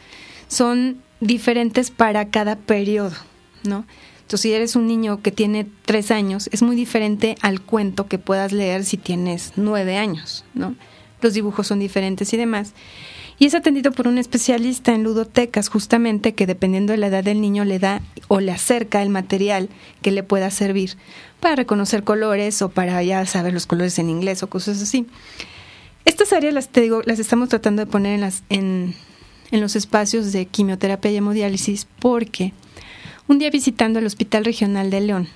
son 0.49 1.03
diferentes 1.21 1.91
para 1.91 2.29
cada 2.29 2.57
periodo, 2.57 3.17
¿no? 3.65 3.85
Entonces, 4.23 4.41
si 4.41 4.53
eres 4.53 4.77
un 4.77 4.87
niño 4.87 5.21
que 5.21 5.31
tiene 5.31 5.67
tres 5.85 6.11
años, 6.11 6.49
es 6.53 6.63
muy 6.63 6.75
diferente 6.75 7.37
al 7.43 7.61
cuento 7.61 8.07
que 8.07 8.19
puedas 8.19 8.53
leer 8.53 8.85
si 8.85 8.97
tienes 8.97 9.53
nueve 9.57 9.99
años, 9.99 10.45
¿no? 10.55 10.75
Los 11.21 11.35
dibujos 11.35 11.67
son 11.67 11.79
diferentes 11.79 12.33
y 12.33 12.37
demás 12.37 12.73
y 13.39 13.47
es 13.47 13.55
atendido 13.55 13.93
por 13.93 14.09
un 14.09 14.19
especialista 14.19 14.95
en 14.95 15.03
ludotecas, 15.03 15.69
justamente 15.69 16.35
que 16.35 16.47
dependiendo 16.47 16.93
de 16.93 16.99
la 16.99 17.09
edad 17.09 17.25
del 17.25 17.41
niño 17.41 17.65
le 17.65 17.79
da 17.79 18.03
o 18.29 18.41
le 18.41 18.53
acerca 18.53 19.03
el 19.03 19.09
material 19.09 19.69
que 20.01 20.11
le 20.11 20.23
pueda 20.23 20.51
servir 20.51 20.97
para 21.41 21.57
reconocer 21.57 22.05
colores 22.05 22.63
o 22.63 22.69
para 22.69 23.03
ya 23.03 23.25
saber 23.27 23.53
los 23.53 23.67
colores 23.67 23.99
en 23.99 24.11
inglés 24.11 24.43
o 24.43 24.49
cosas 24.49 24.81
así. 24.81 25.07
Estas 26.05 26.33
áreas 26.33 26.55
las 26.55 26.69
te 26.69 26.81
digo, 26.81 27.03
las 27.05 27.19
estamos 27.19 27.49
tratando 27.49 27.85
de 27.85 27.91
poner 27.91 28.15
en 28.15 28.21
las 28.21 28.43
en, 28.49 28.95
en 29.51 29.61
los 29.61 29.77
espacios 29.77 30.33
de 30.33 30.47
quimioterapia 30.47 31.11
y 31.11 31.17
hemodiálisis 31.17 31.87
porque 32.01 32.53
un 33.29 33.39
día 33.39 33.51
visitando 33.51 33.99
el 33.99 34.07
Hospital 34.07 34.45
Regional 34.45 34.91
de 34.91 35.01
León 35.01 35.29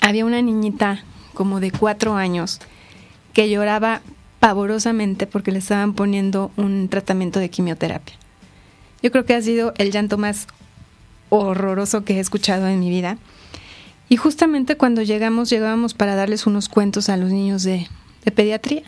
había 0.00 0.24
una 0.24 0.40
niñita 0.40 1.04
como 1.34 1.60
de 1.60 1.70
cuatro 1.70 2.16
años 2.16 2.60
que 3.34 3.50
lloraba 3.50 4.00
porque 5.26 5.52
le 5.52 5.58
estaban 5.58 5.94
poniendo 5.94 6.50
un 6.56 6.88
tratamiento 6.88 7.40
de 7.40 7.50
quimioterapia. 7.50 8.14
Yo 9.02 9.10
creo 9.10 9.24
que 9.24 9.34
ha 9.34 9.42
sido 9.42 9.74
el 9.78 9.90
llanto 9.90 10.18
más 10.18 10.46
horroroso 11.28 12.04
que 12.04 12.16
he 12.16 12.20
escuchado 12.20 12.68
en 12.68 12.80
mi 12.80 12.90
vida. 12.90 13.18
Y 14.08 14.16
justamente 14.16 14.76
cuando 14.76 15.02
llegamos, 15.02 15.50
llegábamos 15.50 15.94
para 15.94 16.14
darles 16.14 16.46
unos 16.46 16.68
cuentos 16.68 17.08
a 17.08 17.16
los 17.16 17.30
niños 17.30 17.62
de, 17.62 17.88
de 18.24 18.30
pediatría. 18.30 18.82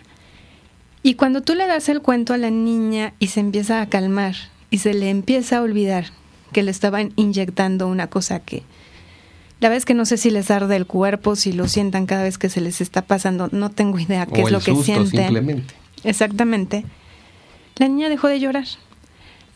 Y 1.03 1.15
cuando 1.15 1.43
tú 1.43 1.55
le 1.55 1.67
das 1.67 1.89
el 1.89 2.03
cuento 2.03 2.35
a 2.35 2.39
la 2.39 2.51
niña 2.51 3.15
y 3.19 3.29
se 3.29 3.41
empieza 3.41 3.81
a 3.81 3.89
calmar 3.89 4.35
y 4.71 4.79
se 4.79 4.95
le 4.95 5.11
empieza 5.11 5.59
a 5.59 5.63
olvidar 5.63 6.07
que 6.53 6.63
le 6.63 6.71
estaban 6.71 7.13
inyectando 7.17 7.89
una 7.89 8.09
cosa 8.09 8.41
que 8.41 8.63
la 9.61 9.69
verdad 9.69 9.79
es 9.79 9.85
que 9.85 9.95
no 9.95 10.05
sé 10.05 10.17
si 10.17 10.31
les 10.31 10.51
arde 10.51 10.77
el 10.77 10.87
cuerpo, 10.87 11.35
si 11.35 11.53
lo 11.53 11.67
sientan 11.67 12.07
cada 12.07 12.23
vez 12.23 12.39
que 12.39 12.49
se 12.49 12.61
les 12.61 12.81
está 12.81 13.03
pasando, 13.03 13.49
no 13.51 13.71
tengo 13.71 13.99
idea 13.99 14.27
qué 14.27 14.43
es 14.43 14.51
lo 14.53 14.61
que 14.61 14.75
sienten. 14.77 15.25
Simplemente. 15.25 15.75
Exactamente. 16.05 16.85
La 17.77 17.89
niña 17.89 18.09
dejó 18.09 18.29
de 18.29 18.39
llorar. 18.39 18.67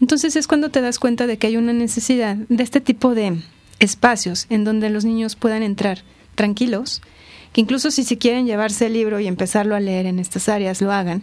Entonces 0.01 0.35
es 0.35 0.49
cuando 0.49 0.71
te 0.71 0.81
das 0.81 0.99
cuenta 0.99 1.29
de 1.29 1.39
que 1.39 1.47
hay 1.47 1.57
una 1.57 1.73
necesidad 1.73 2.35
de 2.35 2.63
este 2.65 2.81
tipo 2.81 3.15
de 3.15 3.41
espacios 3.79 4.47
en 4.51 4.65
donde 4.65 4.91
los 4.91 5.05
niños 5.05 5.37
puedan 5.37 5.63
entrar 5.63 6.03
tranquilos, 6.35 7.03
que 7.53 7.61
incluso 7.61 7.93
si 7.93 8.03
se 8.03 8.19
quieren 8.19 8.47
llevarse 8.47 8.87
el 8.87 8.95
libro 8.95 9.21
y 9.21 9.29
empezarlo 9.29 9.77
a 9.77 9.81
leer 9.81 10.07
en 10.07 10.19
estas 10.19 10.49
áreas, 10.49 10.81
lo 10.81 10.91
hagan. 10.91 11.23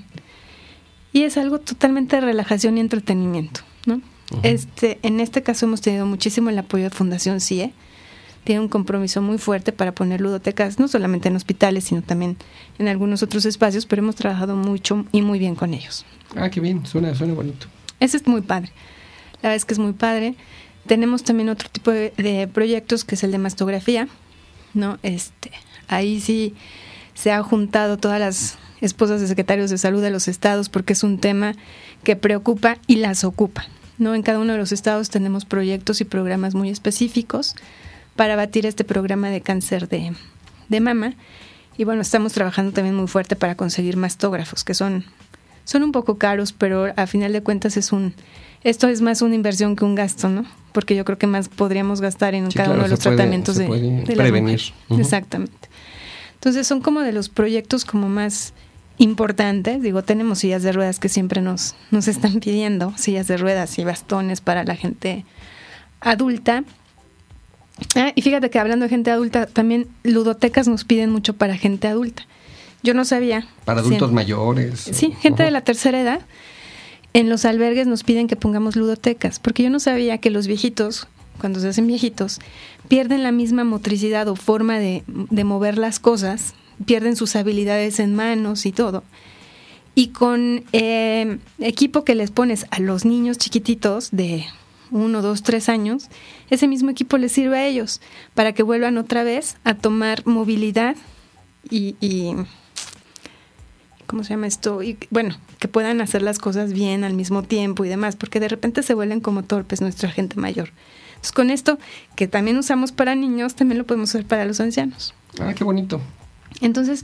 Y 1.12 1.24
es 1.24 1.38
algo 1.38 1.60
totalmente 1.60 2.16
de 2.16 2.22
relajación 2.22 2.78
y 2.78 2.82
entretenimiento, 2.82 3.62
¿no? 3.86 4.02
Este, 4.44 5.00
en 5.02 5.20
este 5.20 5.42
caso 5.42 5.66
hemos 5.66 5.82
tenido 5.82 6.06
muchísimo 6.06 6.50
el 6.52 6.60
apoyo 6.60 6.84
de 6.86 6.90
Fundación 6.92 7.42
CIE, 7.42 7.74
tiene 8.50 8.62
un 8.62 8.68
compromiso 8.68 9.22
muy 9.22 9.38
fuerte 9.38 9.72
para 9.72 9.92
poner 9.92 10.22
ludotecas, 10.22 10.80
no 10.80 10.88
solamente 10.88 11.28
en 11.28 11.36
hospitales, 11.36 11.84
sino 11.84 12.02
también 12.02 12.36
en 12.80 12.88
algunos 12.88 13.22
otros 13.22 13.46
espacios, 13.46 13.86
pero 13.86 14.02
hemos 14.02 14.16
trabajado 14.16 14.56
mucho 14.56 15.06
y 15.12 15.22
muy 15.22 15.38
bien 15.38 15.54
con 15.54 15.76
ellos. 15.76 16.04
Ah, 16.36 16.50
qué 16.50 16.60
bien, 16.60 16.84
suena, 16.88 17.14
suena 17.14 17.36
bonito. 17.36 17.68
Ese 18.00 18.18
es 18.18 18.26
muy 18.26 18.42
padre. 18.42 18.72
La 19.44 19.50
verdad 19.50 19.56
es 19.58 19.66
que 19.66 19.76
es 19.76 19.80
muy 19.80 19.94
padre. 19.94 20.34
Tenemos 20.88 21.22
también 21.22 21.50
otro 21.50 21.70
tipo 21.70 21.92
de, 21.92 22.12
de 22.18 22.48
proyectos 22.48 23.06
que 23.06 23.14
es 23.14 23.24
el 23.24 23.32
de 23.32 23.38
mastografía, 23.38 24.08
¿no? 24.74 24.98
Este, 25.04 25.52
ahí 25.88 26.20
sí 26.20 26.56
se 27.14 27.32
han 27.32 27.44
juntado 27.44 27.98
todas 27.98 28.20
las 28.20 28.58
esposas 28.82 29.22
de 29.22 29.28
secretarios 29.28 29.70
de 29.70 29.78
salud 29.78 30.02
de 30.02 30.10
los 30.10 30.28
estados 30.28 30.70
porque 30.70 30.94
es 30.94 31.04
un 31.04 31.20
tema 31.20 31.54
que 32.04 32.16
preocupa 32.16 32.80
y 32.88 32.96
las 32.96 33.24
ocupa. 33.24 33.68
¿no? 34.00 34.16
En 34.16 34.24
cada 34.24 34.40
uno 34.40 34.54
de 34.54 34.58
los 34.58 34.72
estados 34.72 35.12
tenemos 35.12 35.46
proyectos 35.46 36.02
y 36.02 36.06
programas 36.06 36.56
muy 36.56 36.70
específicos 36.70 37.54
para 38.20 38.36
batir 38.36 38.66
este 38.66 38.84
programa 38.84 39.30
de 39.30 39.40
cáncer 39.40 39.88
de, 39.88 40.12
de 40.68 40.80
mama. 40.82 41.14
Y 41.78 41.86
bueno, 41.86 42.02
estamos 42.02 42.34
trabajando 42.34 42.74
también 42.74 42.94
muy 42.94 43.08
fuerte 43.08 43.38
para 43.38 43.56
conseguir 43.56 43.96
mastógrafos, 43.96 44.66
que 44.66 44.74
son, 44.74 45.06
son 45.64 45.84
un 45.84 45.94
poco 45.94 46.18
caros, 46.18 46.52
pero 46.52 46.92
a 46.98 47.08
final 47.08 47.32
de 47.32 47.42
cuentas 47.42 47.78
es 47.78 47.94
un, 47.94 48.14
esto 48.66 48.90
es 48.90 49.00
más 49.00 49.22
una 49.22 49.36
inversión 49.36 49.78
que 49.78 49.86
un 49.86 49.96
gasto, 49.96 50.28
¿no? 50.28 50.44
Porque 50.74 50.98
yo 50.98 51.06
creo 51.06 51.18
que 51.18 51.28
más 51.28 51.48
podríamos 51.48 52.02
gastar 52.02 52.36
en 52.36 52.52
Sí, 52.52 52.58
cada 52.58 52.66
claro, 52.66 52.80
uno 52.80 52.84
de 52.84 52.90
los 52.90 53.00
puede- 53.00 53.16
tratamientos 53.16 53.56
de, 53.56 53.68
de 54.06 54.16
prevenir. 54.18 54.60
Exactamente. 54.90 55.70
Entonces 56.34 56.68
son 56.68 56.82
como 56.82 57.00
de 57.00 57.14
los 57.14 57.30
proyectos 57.30 57.86
como 57.86 58.10
más 58.10 58.52
importantes. 58.98 59.82
Digo, 59.82 60.04
tenemos 60.04 60.40
sillas 60.40 60.62
de 60.62 60.74
ruedas 60.74 61.00
que 61.00 61.08
siempre 61.08 61.40
nos, 61.42 61.74
nos 61.90 62.10
están 62.10 62.42
pidiendo, 62.42 62.92
sillas 62.98 63.28
de 63.28 63.38
ruedas 63.38 63.80
y 63.80 63.86
bastones 63.86 64.42
para 64.42 64.66
la 64.66 64.76
gente 64.76 65.24
adulta. 66.02 66.66
Ah, 67.96 68.12
y 68.16 68.22
fíjate 68.22 68.50
que 68.50 68.60
hablando 68.60 68.84
de 68.86 68.90
gente 68.90 69.12
adulta, 69.12 69.46
también 69.46 69.88
ludotecas 70.04 70.68
nos 70.68 70.84
piden 70.86 71.10
mucho 71.12 71.34
para 71.34 71.58
gente 71.58 71.88
adulta. 71.88 72.26
Yo 72.84 72.94
no 72.94 73.06
sabía. 73.06 73.48
Para 73.66 73.82
Sí. 73.82 73.88
adultos 73.88 74.12
mayores. 74.12 74.80
Sí, 74.80 75.14
gente 75.20 75.44
de 75.44 75.52
la 75.52 75.62
tercera 75.62 76.00
edad. 76.00 76.22
En 77.14 77.28
los 77.30 77.44
albergues 77.46 77.88
nos 77.88 78.04
piden 78.04 78.28
que 78.28 78.36
pongamos 78.36 78.76
ludotecas, 78.76 79.40
porque 79.40 79.64
yo 79.64 79.70
no 79.70 79.80
sabía 79.80 80.20
que 80.20 80.30
los 80.30 80.46
viejitos, 80.48 81.08
cuando 81.40 81.60
se 81.60 81.68
hacen 81.68 81.88
viejitos, 81.88 82.40
pierden 82.88 83.24
la 83.24 83.32
misma 83.32 83.64
motricidad 83.64 84.28
o 84.28 84.36
forma 84.36 84.78
de, 84.80 85.04
de 85.08 85.44
mover 85.44 85.78
las 85.78 86.00
cosas, 86.00 86.54
pierden 86.86 87.16
sus 87.16 87.36
habilidades 87.36 88.00
en 88.00 88.16
manos 88.16 88.66
y 88.66 88.72
todo. 88.72 89.04
Y 89.96 90.10
con 90.10 90.64
eh, 90.72 91.40
equipo 91.60 92.04
que 92.06 92.16
les 92.16 92.32
pones 92.32 92.66
a 92.70 92.80
los 92.80 93.04
niños 93.06 93.38
chiquititos 93.38 94.10
de 94.12 94.46
uno, 94.92 95.22
dos, 95.22 95.44
tres 95.44 95.70
años, 95.70 96.10
ese 96.50 96.68
mismo 96.68 96.90
equipo 96.90 97.18
les 97.18 97.32
sirve 97.32 97.58
a 97.58 97.68
ellos 97.68 98.02
para 98.34 98.54
que 98.54 98.64
vuelvan 98.64 98.98
otra 98.98 99.24
vez 99.24 99.58
a 99.64 99.76
tomar 99.76 100.26
movilidad 100.26 100.96
y, 101.70 101.96
y 102.00 102.36
¿cómo 104.06 104.24
se 104.24 104.32
llama 104.32 104.48
esto? 104.48 104.82
Y 104.82 104.98
bueno, 105.12 105.36
que 105.60 105.68
puedan 105.68 106.02
hacer 106.02 106.22
las 106.22 106.40
cosas 106.40 106.74
bien 106.74 107.04
al 107.04 107.14
mismo 107.14 107.44
tiempo 107.44 107.86
y 107.86 107.90
demás, 107.90 108.16
porque 108.16 108.40
de 108.40 108.48
repente 108.48 108.82
se 108.82 108.94
vuelven 108.94 109.22
como 109.22 109.44
torpes 109.44 109.82
nuestra 109.82 110.10
gente 110.10 110.36
mayor. 110.38 110.72
Entonces, 111.10 111.32
con 111.32 111.50
esto, 111.50 111.78
que 112.16 112.28
también 112.28 112.58
usamos 112.58 112.92
para 112.92 113.14
niños, 113.14 113.56
también 113.56 113.78
lo 113.78 113.86
podemos 113.86 114.10
usar 114.10 114.26
para 114.26 114.46
los 114.46 114.60
ancianos. 114.60 115.14
Ah, 115.40 115.54
qué 115.54 115.64
bonito. 115.64 116.02
Entonces, 116.62 117.02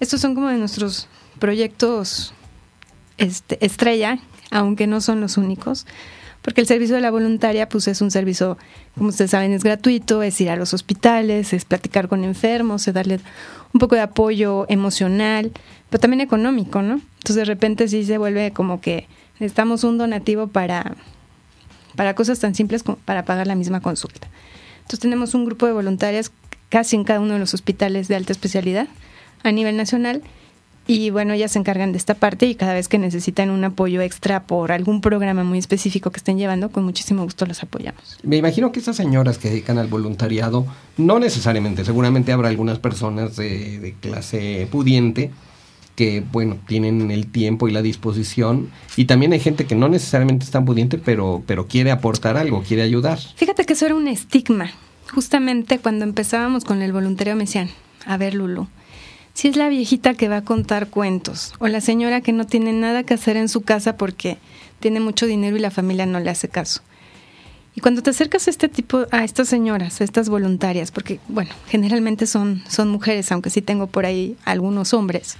estos 0.00 0.20
son 0.20 0.34
como 0.34 0.48
de 0.48 0.58
nuestros 0.58 1.08
proyectos 1.38 2.34
este, 3.18 3.64
estrella, 3.64 4.18
aunque 4.50 4.86
no 4.86 5.00
son 5.00 5.20
los 5.20 5.36
únicos, 5.36 5.86
porque 6.42 6.60
el 6.60 6.66
servicio 6.66 6.96
de 6.96 7.00
la 7.00 7.10
voluntaria, 7.10 7.68
pues 7.68 7.88
es 7.88 8.00
un 8.00 8.10
servicio, 8.10 8.58
como 8.96 9.08
ustedes 9.08 9.30
saben, 9.30 9.52
es 9.52 9.62
gratuito, 9.62 10.22
es 10.22 10.40
ir 10.40 10.50
a 10.50 10.56
los 10.56 10.74
hospitales, 10.74 11.52
es 11.52 11.64
platicar 11.64 12.08
con 12.08 12.24
enfermos, 12.24 12.86
es 12.88 12.94
darle 12.94 13.20
un 13.72 13.78
poco 13.78 13.94
de 13.94 14.00
apoyo 14.00 14.66
emocional, 14.68 15.52
pero 15.88 16.00
también 16.00 16.20
económico, 16.20 16.82
¿no? 16.82 17.00
Entonces 17.18 17.36
de 17.36 17.44
repente 17.44 17.86
sí 17.86 18.04
se 18.04 18.18
vuelve 18.18 18.52
como 18.52 18.80
que 18.80 19.06
necesitamos 19.38 19.84
un 19.84 19.98
donativo 19.98 20.48
para, 20.48 20.96
para 21.94 22.14
cosas 22.14 22.40
tan 22.40 22.54
simples 22.54 22.82
como 22.82 22.98
para 22.98 23.24
pagar 23.24 23.46
la 23.46 23.54
misma 23.54 23.80
consulta. 23.80 24.28
Entonces 24.78 25.00
tenemos 25.00 25.34
un 25.34 25.44
grupo 25.44 25.66
de 25.66 25.72
voluntarias 25.72 26.32
casi 26.68 26.96
en 26.96 27.04
cada 27.04 27.20
uno 27.20 27.34
de 27.34 27.38
los 27.38 27.54
hospitales 27.54 28.08
de 28.08 28.16
alta 28.16 28.32
especialidad 28.32 28.88
a 29.44 29.52
nivel 29.52 29.76
nacional 29.76 30.22
y 30.92 31.08
bueno, 31.08 31.32
ellas 31.32 31.52
se 31.52 31.58
encargan 31.58 31.92
de 31.92 31.98
esta 31.98 32.14
parte 32.14 32.44
y 32.44 32.54
cada 32.54 32.74
vez 32.74 32.86
que 32.86 32.98
necesitan 32.98 33.48
un 33.48 33.64
apoyo 33.64 34.02
extra 34.02 34.42
por 34.44 34.72
algún 34.72 35.00
programa 35.00 35.42
muy 35.42 35.58
específico 35.58 36.10
que 36.10 36.18
estén 36.18 36.36
llevando, 36.36 36.70
con 36.70 36.84
muchísimo 36.84 37.24
gusto 37.24 37.46
los 37.46 37.62
apoyamos. 37.62 38.18
Me 38.22 38.36
imagino 38.36 38.72
que 38.72 38.78
estas 38.78 38.96
señoras 38.96 39.38
que 39.38 39.48
dedican 39.48 39.78
al 39.78 39.86
voluntariado, 39.86 40.66
no 40.98 41.18
necesariamente, 41.18 41.86
seguramente 41.86 42.32
habrá 42.32 42.50
algunas 42.50 42.78
personas 42.78 43.36
de, 43.36 43.78
de 43.78 43.94
clase 43.94 44.68
pudiente 44.70 45.30
que, 45.96 46.22
bueno, 46.30 46.58
tienen 46.66 47.10
el 47.10 47.26
tiempo 47.26 47.68
y 47.68 47.72
la 47.72 47.80
disposición, 47.80 48.70
y 48.96 49.06
también 49.06 49.32
hay 49.32 49.40
gente 49.40 49.66
que 49.66 49.74
no 49.74 49.88
necesariamente 49.88 50.44
es 50.44 50.50
tan 50.50 50.66
pudiente, 50.66 50.98
pero, 50.98 51.42
pero 51.46 51.66
quiere 51.66 51.90
aportar 51.90 52.36
algo, 52.36 52.62
quiere 52.62 52.82
ayudar. 52.82 53.18
Fíjate 53.36 53.64
que 53.64 53.72
eso 53.72 53.86
era 53.86 53.94
un 53.94 54.08
estigma. 54.08 54.70
Justamente 55.14 55.78
cuando 55.78 56.04
empezábamos 56.04 56.64
con 56.64 56.82
el 56.82 56.92
voluntario 56.92 57.34
me 57.34 57.44
decían, 57.44 57.70
a 58.06 58.16
ver 58.16 58.34
Lulu, 58.34 58.68
si 59.34 59.48
es 59.48 59.56
la 59.56 59.68
viejita 59.68 60.14
que 60.14 60.28
va 60.28 60.38
a 60.38 60.44
contar 60.44 60.88
cuentos 60.88 61.54
o 61.58 61.68
la 61.68 61.80
señora 61.80 62.20
que 62.20 62.32
no 62.32 62.46
tiene 62.46 62.72
nada 62.72 63.02
que 63.02 63.14
hacer 63.14 63.36
en 63.36 63.48
su 63.48 63.62
casa 63.62 63.96
porque 63.96 64.38
tiene 64.80 65.00
mucho 65.00 65.26
dinero 65.26 65.56
y 65.56 65.60
la 65.60 65.70
familia 65.70 66.06
no 66.06 66.20
le 66.20 66.30
hace 66.30 66.48
caso. 66.48 66.82
Y 67.74 67.80
cuando 67.80 68.02
te 68.02 68.10
acercas 68.10 68.46
a 68.46 68.50
este 68.50 68.68
tipo, 68.68 69.06
a 69.10 69.24
estas 69.24 69.48
señoras, 69.48 70.00
a 70.00 70.04
estas 70.04 70.28
voluntarias, 70.28 70.90
porque 70.90 71.20
bueno, 71.28 71.50
generalmente 71.68 72.26
son, 72.26 72.62
son 72.68 72.90
mujeres, 72.90 73.32
aunque 73.32 73.48
sí 73.48 73.62
tengo 73.62 73.86
por 73.86 74.04
ahí 74.04 74.36
algunos 74.44 74.92
hombres, 74.92 75.38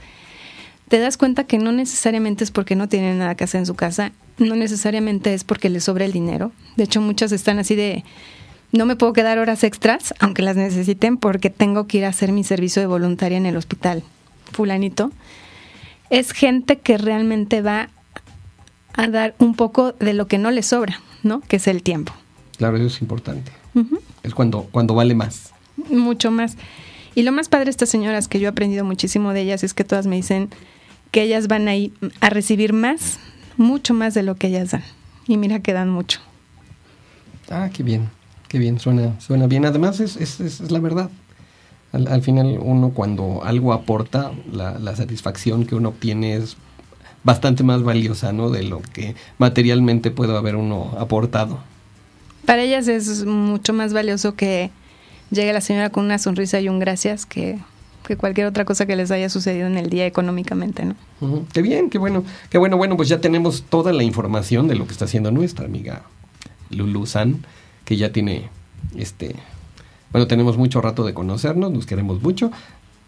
te 0.89 0.99
das 0.99 1.19
cuenta 1.19 1.45
que 1.45 1.59
no 1.59 1.73
necesariamente 1.73 2.45
es 2.45 2.51
porque 2.51 2.77
no 2.77 2.89
tienen 2.89 3.19
nada 3.19 3.35
que 3.35 3.45
hacer 3.45 3.61
en 3.61 3.67
su 3.67 3.75
casa, 3.75 4.13
no 4.39 4.57
necesariamente 4.57 5.35
es 5.35 5.45
porque 5.45 5.69
les 5.69 5.85
sobra 5.85 6.07
el 6.07 6.13
dinero. 6.13 6.53
De 6.77 6.85
hecho, 6.85 7.03
muchas 7.03 7.33
están 7.33 7.59
así 7.59 7.75
de, 7.75 8.05
no 8.73 8.87
me 8.87 8.97
puedo 8.97 9.13
quedar 9.13 9.39
horas 9.39 9.65
extras, 9.65 10.15
aunque 10.19 10.43
las 10.43 10.57
necesiten, 10.57 11.19
porque 11.19 11.51
tengo 11.51 11.87
que 11.87 11.99
ir 11.99 12.05
a 12.05 12.09
hacer 12.09 12.33
mi 12.33 12.43
servicio 12.43 12.81
de 12.81 12.87
voluntaria 12.87 13.37
en 13.37 13.47
el 13.47 13.57
hospital 13.57 14.03
fulanito. 14.51 15.11
Es 16.11 16.33
gente 16.33 16.79
que 16.79 16.99
realmente 16.99 17.63
va 17.63 17.91
a 18.95 19.09
dar 19.09 19.35
un 19.39 19.55
poco 19.55 19.93
de 19.93 20.15
lo 20.15 20.27
que 20.27 20.39
no 20.39 20.51
le 20.51 20.63
sobra, 20.63 21.01
¿no? 21.23 21.41
Que 21.41 21.57
es 21.57 21.67
el 21.67 21.83
tiempo. 21.83 22.13
Claro, 22.59 22.77
eso 22.77 22.87
es 22.87 23.01
importante. 23.01 23.53
Es 24.23 24.35
cuando, 24.35 24.69
cuando 24.71 24.95
vale 24.95 25.15
más. 25.15 25.53
mucho 25.91 26.31
más. 26.31 26.57
Y 27.15 27.23
lo 27.23 27.33
más 27.33 27.49
padre 27.49 27.67
de 27.67 27.71
estas 27.71 27.89
señoras 27.89 28.29
que 28.29 28.39
yo 28.39 28.47
he 28.47 28.49
aprendido 28.49 28.85
muchísimo 28.85 29.33
de 29.33 29.43
ellas 29.43 29.65
es 29.65 29.75
que 29.75 29.85
todas 29.85 30.07
me 30.07 30.17
dicen 30.17 30.49
que 31.11 31.23
ellas 31.23 31.49
van 31.49 31.69
a 31.69 31.77
ir 31.77 31.93
a 32.21 32.31
recibir 32.31 32.73
más, 32.73 33.19
mucho 33.57 33.93
más 33.93 34.15
de 34.15 34.23
lo 34.23 34.37
que 34.37 34.47
ellas 34.47 34.71
dan. 34.71 34.85
Y 35.27 35.37
mira 35.37 35.61
que 35.61 35.73
dan 35.73 35.91
mucho. 35.91 36.21
Ah, 37.51 37.69
qué 37.73 37.83
bien, 37.83 38.09
qué 38.53 38.59
bien, 38.59 38.79
suena, 38.79 39.19
suena 39.19 39.47
bien. 39.47 39.65
Además, 39.65 39.99
es, 39.99 40.17
es, 40.17 40.39
es- 40.41 40.61
es 40.61 40.71
la 40.71 40.79
verdad. 40.79 41.09
Al, 41.93 42.23
final 42.23 42.59
uno 42.61 42.91
cuando 42.91 43.43
algo 43.45 43.73
aporta, 43.73 44.33
la, 44.51 44.79
la, 44.79 44.95
satisfacción 44.97 45.67
que 45.67 45.75
uno 45.75 45.91
obtiene 45.91 46.37
es 46.37 46.57
bastante 47.25 47.65
más 47.65 47.83
valiosa, 47.83 48.33
¿no? 48.33 48.51
De 48.51 48.63
lo 48.63 48.81
que 48.81 49.15
materialmente 49.39 50.11
puede 50.11 50.37
haber 50.37 50.57
uno 50.57 50.95
aportado. 50.99 51.61
Para 52.47 52.63
ellas 52.63 52.89
es 52.89 53.25
mucho 53.25 53.73
más 53.73 53.93
valioso 53.93 54.35
que 54.37 54.71
llegue 55.31 55.53
la 55.53 55.61
señora 55.61 55.91
con 55.91 56.05
una 56.05 56.19
sonrisa 56.19 56.61
y 56.61 56.69
un 56.69 56.79
gracias 56.79 57.27
que, 57.27 57.59
que 58.07 58.17
cualquier 58.17 58.47
otra 58.47 58.65
cosa 58.65 58.87
que 58.87 58.97
les 58.97 59.11
haya 59.11 59.29
sucedido 59.29 59.67
en 59.67 59.77
el 59.79 59.89
día 59.91 60.07
económicamente, 60.07 60.85
¿no? 60.85 60.95
Qué 61.53 61.63
bien, 61.63 61.89
qué 61.91 61.99
bueno, 61.99 62.25
qué 62.51 62.59
bueno, 62.59 62.77
bueno, 62.79 62.97
pues 62.97 63.09
ya 63.09 63.21
tenemos 63.21 63.65
toda 63.69 63.93
la 63.93 64.03
información 64.03 64.67
de 64.67 64.75
lo 64.77 64.87
que 64.87 64.93
está 64.93 65.05
haciendo 65.05 65.31
nuestra 65.31 65.67
amiga 65.67 66.03
Lulu 66.71 67.07
San, 67.07 67.45
que 67.85 67.97
ya 67.97 68.13
tiene 68.13 68.49
este 68.97 69.37
bueno, 70.13 70.27
tenemos 70.27 70.57
mucho 70.59 70.83
rato 70.83 71.05
de 71.05 71.15
conocernos, 71.15 71.71
nos 71.73 71.87
queremos 71.87 72.23
mucho, 72.23 72.53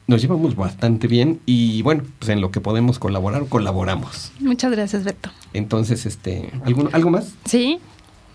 nos 0.06 0.22
llevamos 0.22 0.56
bastante 0.56 1.06
bien 1.06 1.40
y 1.44 1.82
bueno, 1.82 2.02
pues 2.18 2.30
en 2.30 2.40
lo 2.40 2.50
que 2.50 2.62
podemos 2.62 2.98
colaborar, 2.98 3.44
colaboramos. 3.46 4.32
Muchas 4.40 4.72
gracias, 4.72 5.04
Beto. 5.04 5.28
Entonces, 5.52 6.06
este, 6.06 6.50
¿algo, 6.64 6.88
¿algo 6.92 7.10
más? 7.10 7.34
Sí, 7.44 7.78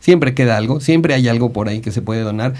Siempre 0.00 0.34
queda 0.34 0.58
algo, 0.58 0.80
siempre 0.80 1.14
hay 1.14 1.28
algo 1.28 1.54
por 1.54 1.70
ahí 1.70 1.80
que 1.80 1.90
se 1.90 2.02
puede 2.02 2.20
donar 2.20 2.52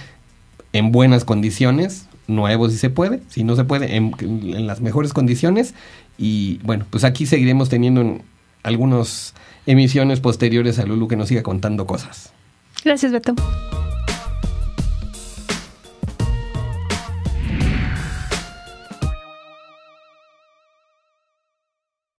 en 0.73 0.93
buenas 0.93 1.27
condiciones, 1.27 2.09
nuevo 2.27 2.71
si 2.71 2.79
se 2.79 2.89
puede, 2.89 3.21
si 3.29 3.45
no 3.45 3.55
se 3.55 3.65
puede, 3.65 3.97
en, 3.97 4.15
en 4.19 4.67
las 4.67 4.81
mejores 4.81 5.13
condiciones. 5.13 5.75
Y 6.17 6.59
bueno, 6.65 6.87
pues 6.89 7.05
aquí 7.05 7.27
seguiremos 7.27 7.69
teniendo 7.69 8.23
algunas 8.65 9.35
emisiones 9.67 10.19
posteriores 10.19 10.81
a 10.81 10.87
Lulu 10.87 11.07
que 11.07 11.17
nos 11.17 11.29
siga 11.29 11.45
contando 11.45 11.87
cosas. 11.87 12.33
Gracias, 12.85 13.13
Beto. 13.13 13.35